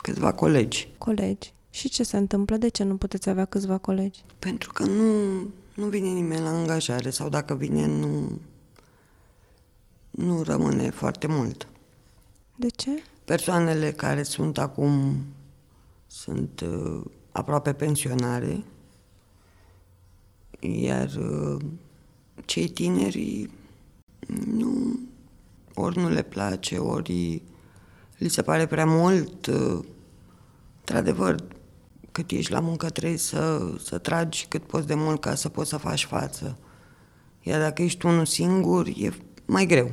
câțiva 0.01 0.33
colegi. 0.33 0.89
Colegi? 0.97 1.53
Și 1.69 1.89
ce 1.89 2.03
se 2.03 2.17
întâmplă? 2.17 2.57
De 2.57 2.67
ce 2.67 2.83
nu 2.83 2.97
puteți 2.97 3.29
avea 3.29 3.45
câțiva 3.45 3.77
colegi? 3.77 4.23
Pentru 4.39 4.71
că 4.73 4.83
nu, 4.85 5.39
nu 5.73 5.85
vine 5.85 6.09
nimeni 6.09 6.41
la 6.41 6.49
angajare 6.49 7.09
sau 7.09 7.29
dacă 7.29 7.55
vine, 7.55 7.85
nu, 7.85 8.39
nu 10.09 10.43
rămâne 10.43 10.89
foarte 10.89 11.27
mult. 11.27 11.67
De 12.55 12.69
ce? 12.69 13.03
Persoanele 13.25 13.91
care 13.91 14.23
sunt 14.23 14.57
acum 14.57 15.17
sunt 16.07 16.61
uh, 16.61 17.01
aproape 17.31 17.73
pensionare, 17.73 18.63
iar 20.59 21.09
uh, 21.15 21.61
cei 22.45 22.67
tineri 22.67 23.49
nu, 24.45 24.99
ori 25.73 25.97
nu 25.97 26.09
le 26.09 26.21
place, 26.21 26.77
ori 26.77 27.41
li 28.17 28.27
se 28.27 28.41
pare 28.41 28.65
prea 28.65 28.85
mult. 28.85 29.45
Uh, 29.45 29.79
într-adevăr, 30.79 31.43
cât 32.11 32.31
ești 32.31 32.51
la 32.51 32.59
muncă 32.59 32.89
trebuie 32.89 33.17
să, 33.17 33.71
să 33.83 33.97
tragi 33.97 34.45
cât 34.49 34.63
poți 34.63 34.87
de 34.87 34.93
mult 34.93 35.21
ca 35.21 35.35
să 35.35 35.49
poți 35.49 35.69
să 35.69 35.77
faci 35.77 36.05
față. 36.05 36.57
Iar 37.41 37.59
dacă 37.59 37.81
ești 37.81 38.05
unul 38.05 38.25
singur, 38.25 38.87
e 38.87 39.13
mai 39.45 39.65
greu. 39.65 39.91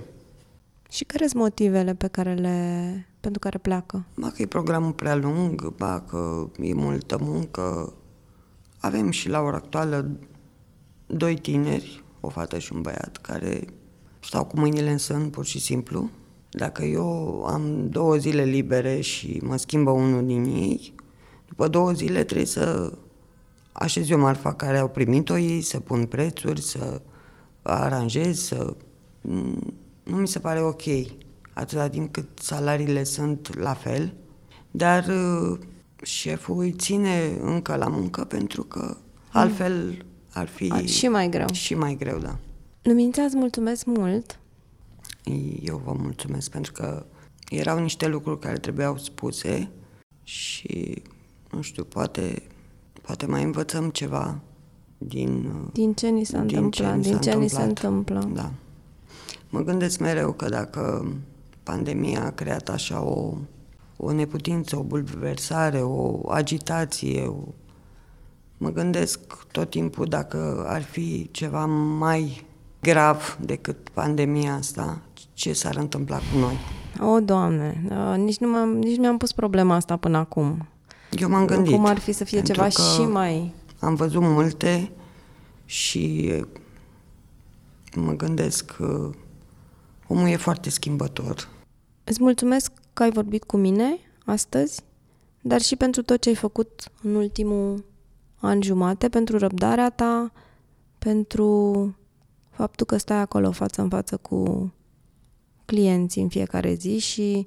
Și 0.90 1.04
care 1.04 1.26
sunt 1.26 1.42
motivele 1.42 1.94
pe 1.94 2.06
care 2.06 2.34
le, 2.34 3.08
pentru 3.26 3.44
care 3.44 3.58
pleacă? 3.58 4.04
Ba 4.14 4.30
că 4.30 4.42
e 4.42 4.46
programul 4.46 4.92
prea 4.92 5.14
lung, 5.14 5.68
ba 5.68 6.00
că 6.08 6.48
e 6.60 6.74
multă 6.74 7.18
muncă. 7.20 7.92
Avem 8.78 9.10
și 9.10 9.28
la 9.28 9.40
ora 9.40 9.56
actuală 9.56 10.10
doi 11.06 11.34
tineri, 11.34 12.04
o 12.20 12.28
fată 12.28 12.58
și 12.58 12.72
un 12.72 12.80
băiat, 12.80 13.16
care 13.16 13.64
stau 14.20 14.44
cu 14.44 14.58
mâinile 14.58 14.90
în 14.90 14.98
sân, 14.98 15.30
pur 15.30 15.44
și 15.44 15.60
simplu. 15.60 16.10
Dacă 16.50 16.84
eu 16.84 17.42
am 17.44 17.88
două 17.88 18.16
zile 18.16 18.42
libere 18.42 19.00
și 19.00 19.40
mă 19.44 19.56
schimbă 19.56 19.90
unul 19.90 20.26
din 20.26 20.44
ei, 20.44 20.94
după 21.48 21.68
două 21.68 21.92
zile 21.92 22.24
trebuie 22.24 22.46
să 22.46 22.92
așez 23.72 24.10
eu 24.10 24.18
marfa 24.18 24.54
care 24.54 24.78
au 24.78 24.88
primit-o 24.88 25.38
ei, 25.38 25.60
să 25.60 25.80
pun 25.80 26.04
prețuri, 26.04 26.60
să 26.60 27.00
aranjez, 27.62 28.38
să... 28.38 28.76
Nu 30.02 30.16
mi 30.16 30.28
se 30.28 30.38
pare 30.38 30.60
ok, 30.62 30.82
atâta 31.56 31.88
timp 31.88 32.12
cât 32.12 32.38
salariile 32.38 33.04
sunt 33.04 33.58
la 33.58 33.74
fel, 33.74 34.14
dar 34.70 35.06
uh, 35.06 35.58
șeful 36.02 36.58
îi 36.58 36.72
ține 36.72 37.38
încă 37.40 37.76
la 37.76 37.88
muncă 37.88 38.24
pentru 38.24 38.62
că 38.62 38.96
altfel 39.32 40.04
ar 40.32 40.48
fi... 40.48 40.70
A, 40.72 40.80
și 40.80 41.08
mai 41.08 41.28
greu. 41.28 41.46
Și 41.52 41.74
mai 41.74 41.96
greu, 41.96 42.18
da. 42.18 42.36
Lumința, 42.82 43.22
îți 43.22 43.36
mulțumesc 43.36 43.84
mult! 43.84 44.38
Eu 45.62 45.82
vă 45.84 45.92
mulțumesc 45.98 46.50
pentru 46.50 46.72
că 46.72 47.06
erau 47.48 47.78
niște 47.78 48.08
lucruri 48.08 48.38
care 48.38 48.58
trebuiau 48.58 48.98
spuse 48.98 49.70
și, 50.22 51.02
nu 51.50 51.60
știu, 51.60 51.84
poate, 51.84 52.42
poate 53.02 53.26
mai 53.26 53.42
învățăm 53.42 53.90
ceva 53.90 54.40
din... 54.98 55.52
Din 55.72 55.94
ce 55.94 56.08
ni 56.08 56.24
s-a 56.24 56.40
din 56.40 56.56
întâmplat, 56.56 57.02
ce 57.02 57.08
din 57.10 57.18
ce 57.18 57.34
ni 57.34 57.48
se 57.48 57.62
întâmplă. 57.62 58.30
Da. 58.34 58.52
Mă 59.48 59.60
gândesc 59.60 59.98
mereu 59.98 60.32
că 60.32 60.48
dacă 60.48 61.14
pandemia 61.66 62.24
a 62.24 62.30
creat 62.30 62.68
așa 62.68 63.02
o, 63.02 63.34
o 63.96 64.12
neputință, 64.12 64.78
o 64.78 64.82
bulversare, 64.82 65.80
o 65.82 66.30
agitație, 66.30 67.22
o... 67.26 67.44
mă 68.58 68.70
gândesc 68.70 69.20
tot 69.50 69.70
timpul 69.70 70.04
dacă 70.04 70.64
ar 70.68 70.82
fi 70.82 71.28
ceva 71.30 71.66
mai 71.98 72.46
grav 72.80 73.38
decât 73.40 73.88
pandemia 73.88 74.54
asta, 74.54 75.02
ce 75.32 75.52
s-ar 75.52 75.76
întâmpla 75.76 76.16
cu 76.16 76.38
noi. 76.38 76.58
O, 77.12 77.20
Doamne, 77.20 77.84
uh, 77.90 78.16
nici 78.16 78.38
nu, 78.38 78.48
m-am, 78.48 78.76
nici 78.76 78.96
nu 78.96 79.00
mi-am 79.00 79.16
pus 79.16 79.32
problema 79.32 79.74
asta 79.74 79.96
până 79.96 80.16
acum. 80.16 80.68
Eu 81.10 81.28
m-am 81.28 81.46
gândit. 81.46 81.72
Cum 81.72 81.86
ar 81.86 81.98
fi 81.98 82.12
să 82.12 82.24
fie 82.24 82.42
ceva 82.42 82.68
și 82.68 83.00
mai... 83.00 83.54
Am 83.80 83.94
văzut 83.94 84.22
multe 84.22 84.90
și 85.64 86.34
mă 87.94 88.12
gândesc 88.12 88.64
că 88.76 89.10
omul 90.06 90.28
e 90.28 90.36
foarte 90.36 90.70
schimbător. 90.70 91.48
Îți 92.08 92.22
mulțumesc 92.22 92.72
că 92.92 93.02
ai 93.02 93.10
vorbit 93.10 93.44
cu 93.44 93.56
mine 93.56 93.98
astăzi, 94.24 94.82
dar 95.40 95.60
și 95.60 95.76
pentru 95.76 96.02
tot 96.02 96.20
ce 96.20 96.28
ai 96.28 96.34
făcut 96.34 96.90
în 97.02 97.14
ultimul 97.14 97.84
an 98.36 98.62
jumate, 98.62 99.08
pentru 99.08 99.38
răbdarea 99.38 99.90
ta, 99.90 100.32
pentru 100.98 101.94
faptul 102.50 102.86
că 102.86 102.96
stai 102.96 103.16
acolo 103.20 103.50
față 103.50 103.82
în 103.82 103.88
față 103.88 104.16
cu 104.16 104.72
clienții 105.64 106.22
în 106.22 106.28
fiecare 106.28 106.74
zi 106.74 106.98
și 106.98 107.46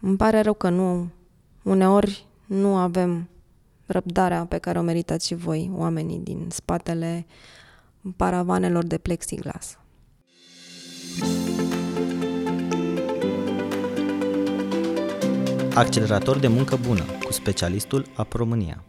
îmi 0.00 0.16
pare 0.16 0.40
rău 0.40 0.54
că 0.54 0.68
nu, 0.68 1.08
uneori 1.62 2.26
nu 2.46 2.76
avem 2.76 3.28
răbdarea 3.86 4.44
pe 4.44 4.58
care 4.58 4.78
o 4.78 4.82
meritați 4.82 5.26
și 5.26 5.34
voi, 5.34 5.70
oamenii 5.74 6.18
din 6.18 6.46
spatele 6.50 7.26
paravanelor 8.16 8.84
de 8.84 8.98
plexiglas. 8.98 9.78
Accelerator 15.78 16.38
de 16.38 16.48
muncă 16.48 16.78
bună 16.86 17.04
cu 17.24 17.32
specialistul 17.32 18.06
AP 18.14 18.32
România. 18.32 18.84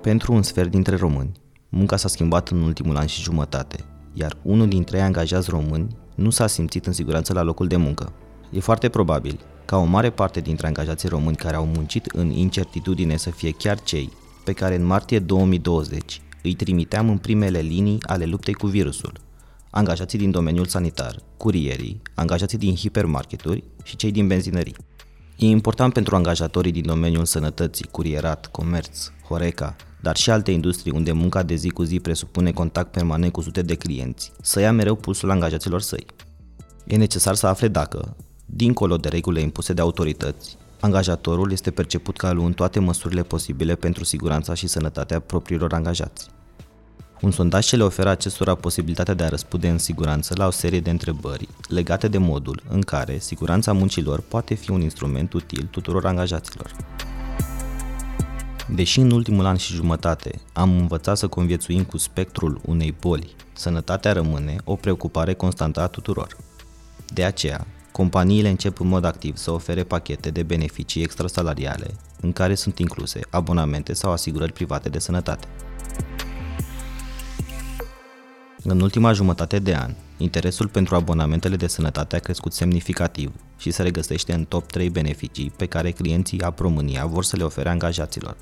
Pentru 0.00 0.32
un 0.32 0.42
sfert 0.42 0.70
dintre 0.70 0.96
români, 0.96 1.32
munca 1.68 1.96
s-a 1.96 2.08
schimbat 2.08 2.48
în 2.48 2.62
ultimul 2.62 2.96
an 2.96 3.06
și 3.06 3.22
jumătate, 3.22 3.84
iar 4.12 4.36
unul 4.42 4.68
dintre 4.68 4.96
ei 4.96 5.02
angajați 5.02 5.50
români 5.50 5.96
nu 6.14 6.30
s-a 6.30 6.46
simțit 6.46 6.86
în 6.86 6.92
siguranță 6.92 7.32
la 7.32 7.42
locul 7.42 7.66
de 7.66 7.76
muncă. 7.76 8.12
E 8.50 8.60
foarte 8.60 8.88
probabil 8.88 9.40
ca 9.64 9.76
o 9.76 9.84
mare 9.84 10.10
parte 10.10 10.40
dintre 10.40 10.66
angajații 10.66 11.08
români 11.08 11.36
care 11.36 11.56
au 11.56 11.66
muncit 11.66 12.06
în 12.06 12.30
incertitudine 12.30 13.16
să 13.16 13.30
fie 13.30 13.50
chiar 13.50 13.80
cei 13.80 14.12
pe 14.44 14.52
care 14.52 14.74
în 14.74 14.84
martie 14.84 15.18
2020 15.18 16.20
îi 16.46 16.54
trimiteam 16.54 17.08
în 17.08 17.18
primele 17.18 17.58
linii 17.58 17.98
ale 18.02 18.24
luptei 18.24 18.54
cu 18.54 18.66
virusul, 18.66 19.12
angajații 19.70 20.18
din 20.18 20.30
domeniul 20.30 20.66
sanitar, 20.66 21.18
curierii, 21.36 22.02
angajații 22.14 22.58
din 22.58 22.74
hipermarketuri 22.74 23.64
și 23.82 23.96
cei 23.96 24.10
din 24.10 24.26
benzinării. 24.26 24.76
E 25.36 25.46
important 25.46 25.92
pentru 25.92 26.16
angajatorii 26.16 26.72
din 26.72 26.86
domeniul 26.86 27.24
sănătății, 27.24 27.88
curierat, 27.90 28.46
comerț, 28.46 29.10
Horeca, 29.28 29.76
dar 30.00 30.16
și 30.16 30.30
alte 30.30 30.50
industrii 30.50 30.92
unde 30.92 31.12
munca 31.12 31.42
de 31.42 31.54
zi 31.54 31.70
cu 31.70 31.82
zi 31.82 32.00
presupune 32.00 32.52
contact 32.52 32.90
permanent 32.90 33.32
cu 33.32 33.40
sute 33.40 33.62
de 33.62 33.74
clienți, 33.74 34.32
să 34.40 34.60
ia 34.60 34.72
mereu 34.72 34.94
pulsul 34.94 35.30
angajaților 35.30 35.80
săi. 35.80 36.06
E 36.86 36.96
necesar 36.96 37.34
să 37.34 37.46
afle 37.46 37.68
dacă, 37.68 38.16
dincolo 38.44 38.96
de 38.96 39.08
regulile 39.08 39.42
impuse 39.42 39.72
de 39.72 39.80
autorități, 39.80 40.56
angajatorul 40.80 41.52
este 41.52 41.70
perceput 41.70 42.16
ca 42.16 42.32
luând 42.32 42.54
toate 42.54 42.78
măsurile 42.78 43.22
posibile 43.22 43.74
pentru 43.74 44.04
siguranța 44.04 44.54
și 44.54 44.66
sănătatea 44.66 45.20
propriilor 45.20 45.72
angajați. 45.72 46.34
Un 47.20 47.30
sondaj 47.30 47.66
ce 47.66 47.76
le 47.76 47.82
oferă 47.82 48.08
acestora 48.08 48.54
posibilitatea 48.54 49.14
de 49.14 49.24
a 49.24 49.28
răspunde 49.28 49.68
în 49.68 49.78
siguranță 49.78 50.34
la 50.36 50.46
o 50.46 50.50
serie 50.50 50.80
de 50.80 50.90
întrebări 50.90 51.48
legate 51.68 52.08
de 52.08 52.18
modul 52.18 52.62
în 52.68 52.80
care 52.80 53.18
siguranța 53.18 53.72
muncilor 53.72 54.20
poate 54.20 54.54
fi 54.54 54.70
un 54.70 54.80
instrument 54.80 55.32
util 55.32 55.68
tuturor 55.70 56.06
angajaților. 56.06 56.70
Deși 58.74 59.00
în 59.00 59.10
ultimul 59.10 59.46
an 59.46 59.56
și 59.56 59.74
jumătate 59.74 60.40
am 60.52 60.78
învățat 60.78 61.16
să 61.16 61.26
conviețuim 61.26 61.84
cu 61.84 61.96
spectrul 61.96 62.60
unei 62.64 62.94
boli, 63.00 63.36
sănătatea 63.52 64.12
rămâne 64.12 64.56
o 64.64 64.74
preocupare 64.74 65.34
constantă 65.34 65.80
a 65.80 65.86
tuturor. 65.86 66.36
De 67.12 67.24
aceea, 67.24 67.66
companiile 67.92 68.48
încep 68.48 68.80
în 68.80 68.88
mod 68.88 69.04
activ 69.04 69.36
să 69.36 69.50
ofere 69.50 69.84
pachete 69.84 70.30
de 70.30 70.42
beneficii 70.42 71.02
extrasalariale, 71.02 71.94
în 72.20 72.32
care 72.32 72.54
sunt 72.54 72.78
incluse 72.78 73.20
abonamente 73.30 73.92
sau 73.92 74.12
asigurări 74.12 74.52
private 74.52 74.88
de 74.88 74.98
sănătate. 74.98 75.46
În 78.68 78.80
ultima 78.80 79.12
jumătate 79.12 79.58
de 79.58 79.74
an, 79.74 79.94
interesul 80.16 80.68
pentru 80.68 80.94
abonamentele 80.94 81.56
de 81.56 81.66
sănătate 81.66 82.16
a 82.16 82.18
crescut 82.18 82.52
semnificativ 82.52 83.32
și 83.58 83.70
se 83.70 83.82
regăsește 83.82 84.32
în 84.32 84.44
top 84.44 84.70
3 84.70 84.90
beneficii 84.90 85.52
pe 85.56 85.66
care 85.66 85.90
clienții 85.90 86.42
a 86.42 86.54
România 86.58 87.06
vor 87.06 87.24
să 87.24 87.36
le 87.36 87.42
ofere 87.42 87.68
angajaților. 87.68 88.36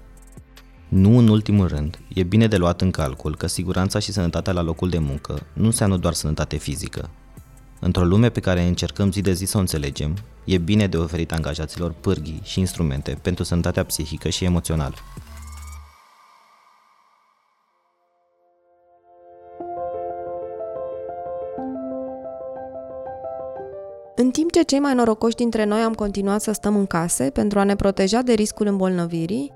Nu 0.89 1.19
în 1.19 1.29
ultimul 1.29 1.69
rând, 1.69 1.99
e 2.09 2.23
bine 2.23 2.47
de 2.47 2.57
luat 2.57 2.81
în 2.81 2.91
calcul 2.91 3.37
că 3.37 3.47
siguranța 3.47 3.99
și 3.99 4.13
sănătatea 4.13 4.53
la 4.53 4.63
locul 4.63 4.89
de 4.89 4.99
muncă 4.99 5.47
nu 5.53 5.65
înseamnă 5.65 5.97
doar 5.97 6.13
sănătate 6.13 6.57
fizică. 6.57 7.11
Într-o 7.81 8.05
lume 8.05 8.29
pe 8.29 8.41
care 8.41 8.63
încercăm 8.63 9.13
zi 9.13 9.21
de 9.21 9.33
zi 9.33 9.45
să 9.45 9.57
o 9.57 9.61
înțelegem, 9.61 10.17
e 10.45 10.59
bine 10.59 10.87
de 10.87 10.97
oferit 10.97 11.33
angajaților 11.33 11.95
pârghii 12.01 12.41
și 12.43 12.59
instrumente 12.59 13.19
pentru 13.23 13.45
sănătatea 13.45 13.85
psihică 13.85 14.29
și 14.29 14.45
emoțională. 14.45 14.95
În 24.17 24.31
timp 24.31 24.53
ce 24.53 24.63
cei 24.63 24.79
mai 24.79 24.95
norocoși 24.95 25.37
dintre 25.37 25.65
noi 25.65 25.81
am 25.81 25.95
continuat 25.95 26.41
să 26.41 26.53
stăm 26.53 26.77
în 26.77 26.87
case 26.87 27.31
pentru 27.31 27.59
a 27.59 27.65
ne 27.65 27.77
proteja 27.77 28.23
de 28.23 28.33
riscul 28.33 28.67
îmbolnăvirii, 28.67 29.53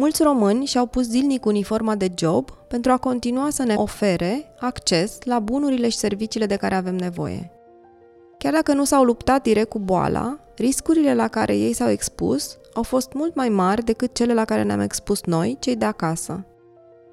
Mulți 0.00 0.22
români 0.22 0.64
și-au 0.64 0.86
pus 0.86 1.06
zilnic 1.06 1.44
uniforma 1.44 1.94
de 1.94 2.12
job 2.14 2.50
pentru 2.68 2.90
a 2.92 2.96
continua 2.96 3.50
să 3.50 3.62
ne 3.62 3.74
ofere 3.74 4.54
acces 4.60 5.18
la 5.24 5.38
bunurile 5.38 5.88
și 5.88 5.96
serviciile 5.96 6.46
de 6.46 6.56
care 6.56 6.74
avem 6.74 6.96
nevoie. 6.96 7.50
Chiar 8.38 8.52
dacă 8.52 8.72
nu 8.72 8.84
s-au 8.84 9.04
luptat 9.04 9.42
direct 9.42 9.68
cu 9.68 9.78
boala, 9.78 10.38
riscurile 10.56 11.14
la 11.14 11.28
care 11.28 11.56
ei 11.56 11.72
s-au 11.72 11.88
expus 11.88 12.58
au 12.74 12.82
fost 12.82 13.12
mult 13.12 13.34
mai 13.34 13.48
mari 13.48 13.84
decât 13.84 14.14
cele 14.14 14.34
la 14.34 14.44
care 14.44 14.62
ne-am 14.62 14.80
expus 14.80 15.22
noi, 15.24 15.56
cei 15.60 15.76
de 15.76 15.84
acasă. 15.84 16.46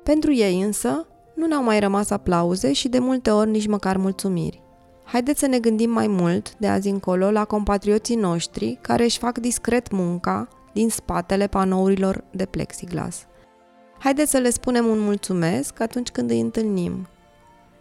Pentru 0.03 0.34
ei 0.34 0.62
însă, 0.62 1.08
nu 1.36 1.45
ne-au 1.45 1.63
mai 1.63 1.79
rămas 1.79 2.10
aplauze 2.10 2.73
și 2.73 2.88
de 2.88 2.99
multe 2.99 3.29
ori 3.29 3.49
nici 3.49 3.67
măcar 3.67 3.97
mulțumiri. 3.97 4.63
Haideți 5.05 5.39
să 5.39 5.47
ne 5.47 5.59
gândim 5.59 5.89
mai 5.89 6.07
mult, 6.07 6.57
de 6.57 6.67
azi 6.67 6.89
încolo, 6.89 7.31
la 7.31 7.45
compatrioții 7.45 8.15
noștri 8.15 8.77
care 8.81 9.03
își 9.03 9.17
fac 9.17 9.37
discret 9.37 9.91
munca 9.91 10.47
din 10.73 10.89
spatele 10.89 11.47
panourilor 11.47 12.23
de 12.31 12.45
plexiglas. 12.45 13.25
Haideți 13.97 14.31
să 14.31 14.37
le 14.37 14.49
spunem 14.49 14.85
un 14.85 14.99
mulțumesc 14.99 15.79
atunci 15.79 16.09
când 16.09 16.29
îi 16.29 16.39
întâlnim. 16.39 17.07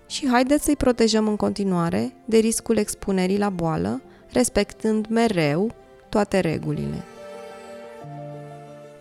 Și 0.06 0.28
haideți 0.28 0.64
să-i 0.64 0.76
protejăm 0.76 1.28
în 1.28 1.37
continuare 1.37 2.14
de 2.24 2.38
riscul 2.38 2.76
expunerii 2.76 3.38
la 3.38 3.50
boală, 3.50 4.02
respectând 4.32 5.06
mereu 5.08 5.74
toate 6.08 6.40
regulile. 6.40 7.04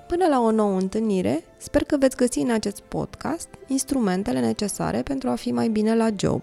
Până 0.07 0.27
la 0.27 0.41
o 0.41 0.51
nouă 0.51 0.79
întâlnire, 0.79 1.43
sper 1.57 1.83
că 1.83 1.97
veți 1.97 2.15
găsi 2.15 2.39
în 2.39 2.51
acest 2.51 2.79
podcast 2.79 3.47
instrumentele 3.67 4.39
necesare 4.39 5.01
pentru 5.01 5.29
a 5.29 5.35
fi 5.35 5.51
mai 5.51 5.67
bine 5.67 5.95
la 5.95 6.07
job. 6.15 6.41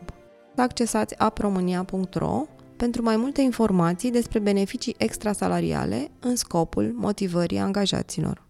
Accesați 0.56 1.18
apromânia.ro 1.18 2.42
pentru 2.76 3.02
mai 3.02 3.16
multe 3.16 3.40
informații 3.40 4.10
despre 4.10 4.38
beneficii 4.38 4.94
extrasalariale 4.98 6.10
în 6.20 6.36
scopul 6.36 6.92
motivării 6.96 7.58
angajaților. 7.58 8.48